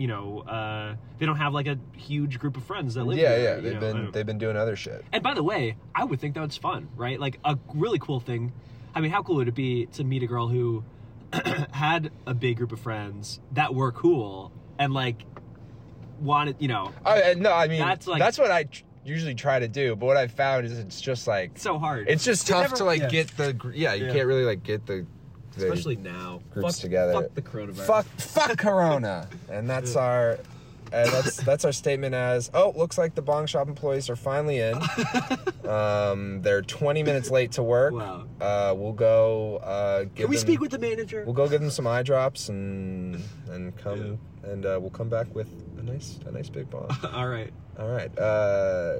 you 0.00 0.06
know 0.06 0.40
uh 0.40 0.94
they 1.18 1.26
don't 1.26 1.36
have 1.36 1.52
like 1.52 1.66
a 1.66 1.78
huge 1.96 2.38
group 2.38 2.56
of 2.56 2.64
friends 2.64 2.94
that 2.94 3.04
live 3.04 3.18
Yeah, 3.18 3.36
here, 3.36 3.44
yeah. 3.56 3.60
They've 3.60 3.74
know, 3.74 3.80
been 3.80 4.10
they've 4.12 4.26
been 4.26 4.38
doing 4.38 4.56
other 4.56 4.74
shit. 4.76 5.04
And 5.12 5.22
by 5.22 5.34
the 5.34 5.42
way, 5.42 5.76
I 5.94 6.04
would 6.04 6.20
think 6.20 6.34
that 6.34 6.40
was 6.40 6.56
fun, 6.56 6.88
right? 6.96 7.20
Like 7.20 7.38
a 7.44 7.58
really 7.74 7.98
cool 7.98 8.20
thing. 8.20 8.52
I 8.94 9.00
mean, 9.00 9.10
how 9.10 9.22
cool 9.22 9.36
would 9.36 9.48
it 9.48 9.54
be 9.54 9.86
to 9.92 10.04
meet 10.04 10.22
a 10.22 10.26
girl 10.26 10.48
who 10.48 10.82
had 11.72 12.10
a 12.26 12.34
big 12.34 12.56
group 12.56 12.72
of 12.72 12.80
friends 12.80 13.40
that 13.52 13.74
were 13.74 13.92
cool 13.92 14.50
and 14.78 14.92
like 14.94 15.22
wanted, 16.20 16.56
you 16.58 16.68
know, 16.68 16.92
I, 17.04 17.34
no, 17.34 17.52
I 17.52 17.68
mean 17.68 17.80
That's 17.80 18.06
like 18.06 18.18
that's, 18.18 18.38
what 18.38 18.50
I 18.50 18.64
tr- 18.64 18.82
usually 19.04 19.34
try 19.34 19.58
to 19.58 19.68
do. 19.68 19.96
But 19.96 20.06
what 20.06 20.16
I've 20.16 20.32
found 20.32 20.66
is 20.66 20.78
it's 20.78 21.00
just 21.00 21.26
like 21.26 21.52
so 21.58 21.78
hard. 21.78 22.08
it's 22.08 22.24
just 22.24 22.46
tough 22.46 22.62
never- 22.62 22.76
to 22.76 22.84
like 22.84 23.02
yeah. 23.02 23.08
get 23.08 23.36
the 23.36 23.56
yeah. 23.74 23.94
You 23.94 24.06
Yeah. 24.06 24.12
can't 24.12 24.26
really 24.26 24.44
like 24.44 24.62
get 24.62 24.86
the, 24.86 24.94
the 24.94 25.06
especially 25.62 25.96
now. 25.96 26.40
groups 26.50 26.76
fuck, 26.76 26.82
together. 26.82 27.12
Fuck 27.12 27.34
the 27.34 27.42
coronavirus. 27.42 27.86
fuck 27.86 28.06
fuck 28.18 28.58
corona 28.58 29.28
and 29.50 29.68
that's 29.68 29.96
our 29.96 30.38
uh, 30.92 31.08
that's 31.10 31.36
that's 31.44 31.64
our 31.64 31.70
statement 31.72 32.14
as 32.14 32.50
oh 32.52 32.72
looks 32.76 32.98
like 32.98 33.14
the 33.14 33.22
bong 33.22 33.46
shop 33.46 33.68
employees 33.68 34.10
are 34.10 34.16
finally 34.16 34.58
in 34.58 34.74
um 35.68 36.42
they're 36.42 36.62
20 36.62 37.02
minutes 37.02 37.30
late 37.30 37.52
to 37.52 37.62
work 37.62 37.92
Wow. 37.94 38.24
uh 38.40 38.74
we'll 38.76 38.92
go 38.92 39.58
uh 39.58 40.00
give 40.04 40.14
Can 40.16 40.28
we 40.30 40.36
them, 40.36 40.40
speak 40.46 40.60
with 40.60 40.70
the 40.72 40.78
manager? 40.78 41.22
we'll 41.24 41.34
go 41.34 41.48
give 41.48 41.60
them 41.60 41.70
some 41.70 41.86
eye 41.86 42.02
drops 42.02 42.48
and 42.48 43.22
and 43.50 43.76
come 43.76 44.18
and 44.42 44.66
uh, 44.66 44.78
we'll 44.80 44.90
come 44.90 45.08
back 45.08 45.32
with 45.34 45.48
a 45.78 45.82
nice 45.82 46.18
a 46.26 46.32
nice 46.32 46.48
big 46.48 46.68
bong 46.70 46.88
All 47.12 47.28
right. 47.28 47.52
all 47.78 47.88
right 47.88 48.16
uh 48.18 48.98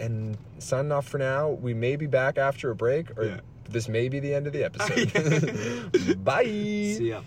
and 0.00 0.38
signing 0.60 0.92
off 0.92 1.08
for 1.08 1.18
now. 1.18 1.48
We 1.48 1.74
may 1.74 1.96
be 1.96 2.06
back 2.06 2.38
after 2.38 2.70
a 2.70 2.74
break, 2.76 3.18
or 3.18 3.24
Yeah. 3.24 3.40
This 3.68 3.88
may 3.88 4.08
be 4.08 4.20
the 4.20 4.34
end 4.34 4.46
of 4.46 4.52
the 4.52 4.64
episode. 4.68 6.18
Bye. 6.24 6.44
See 6.44 7.10
ya. 7.10 7.16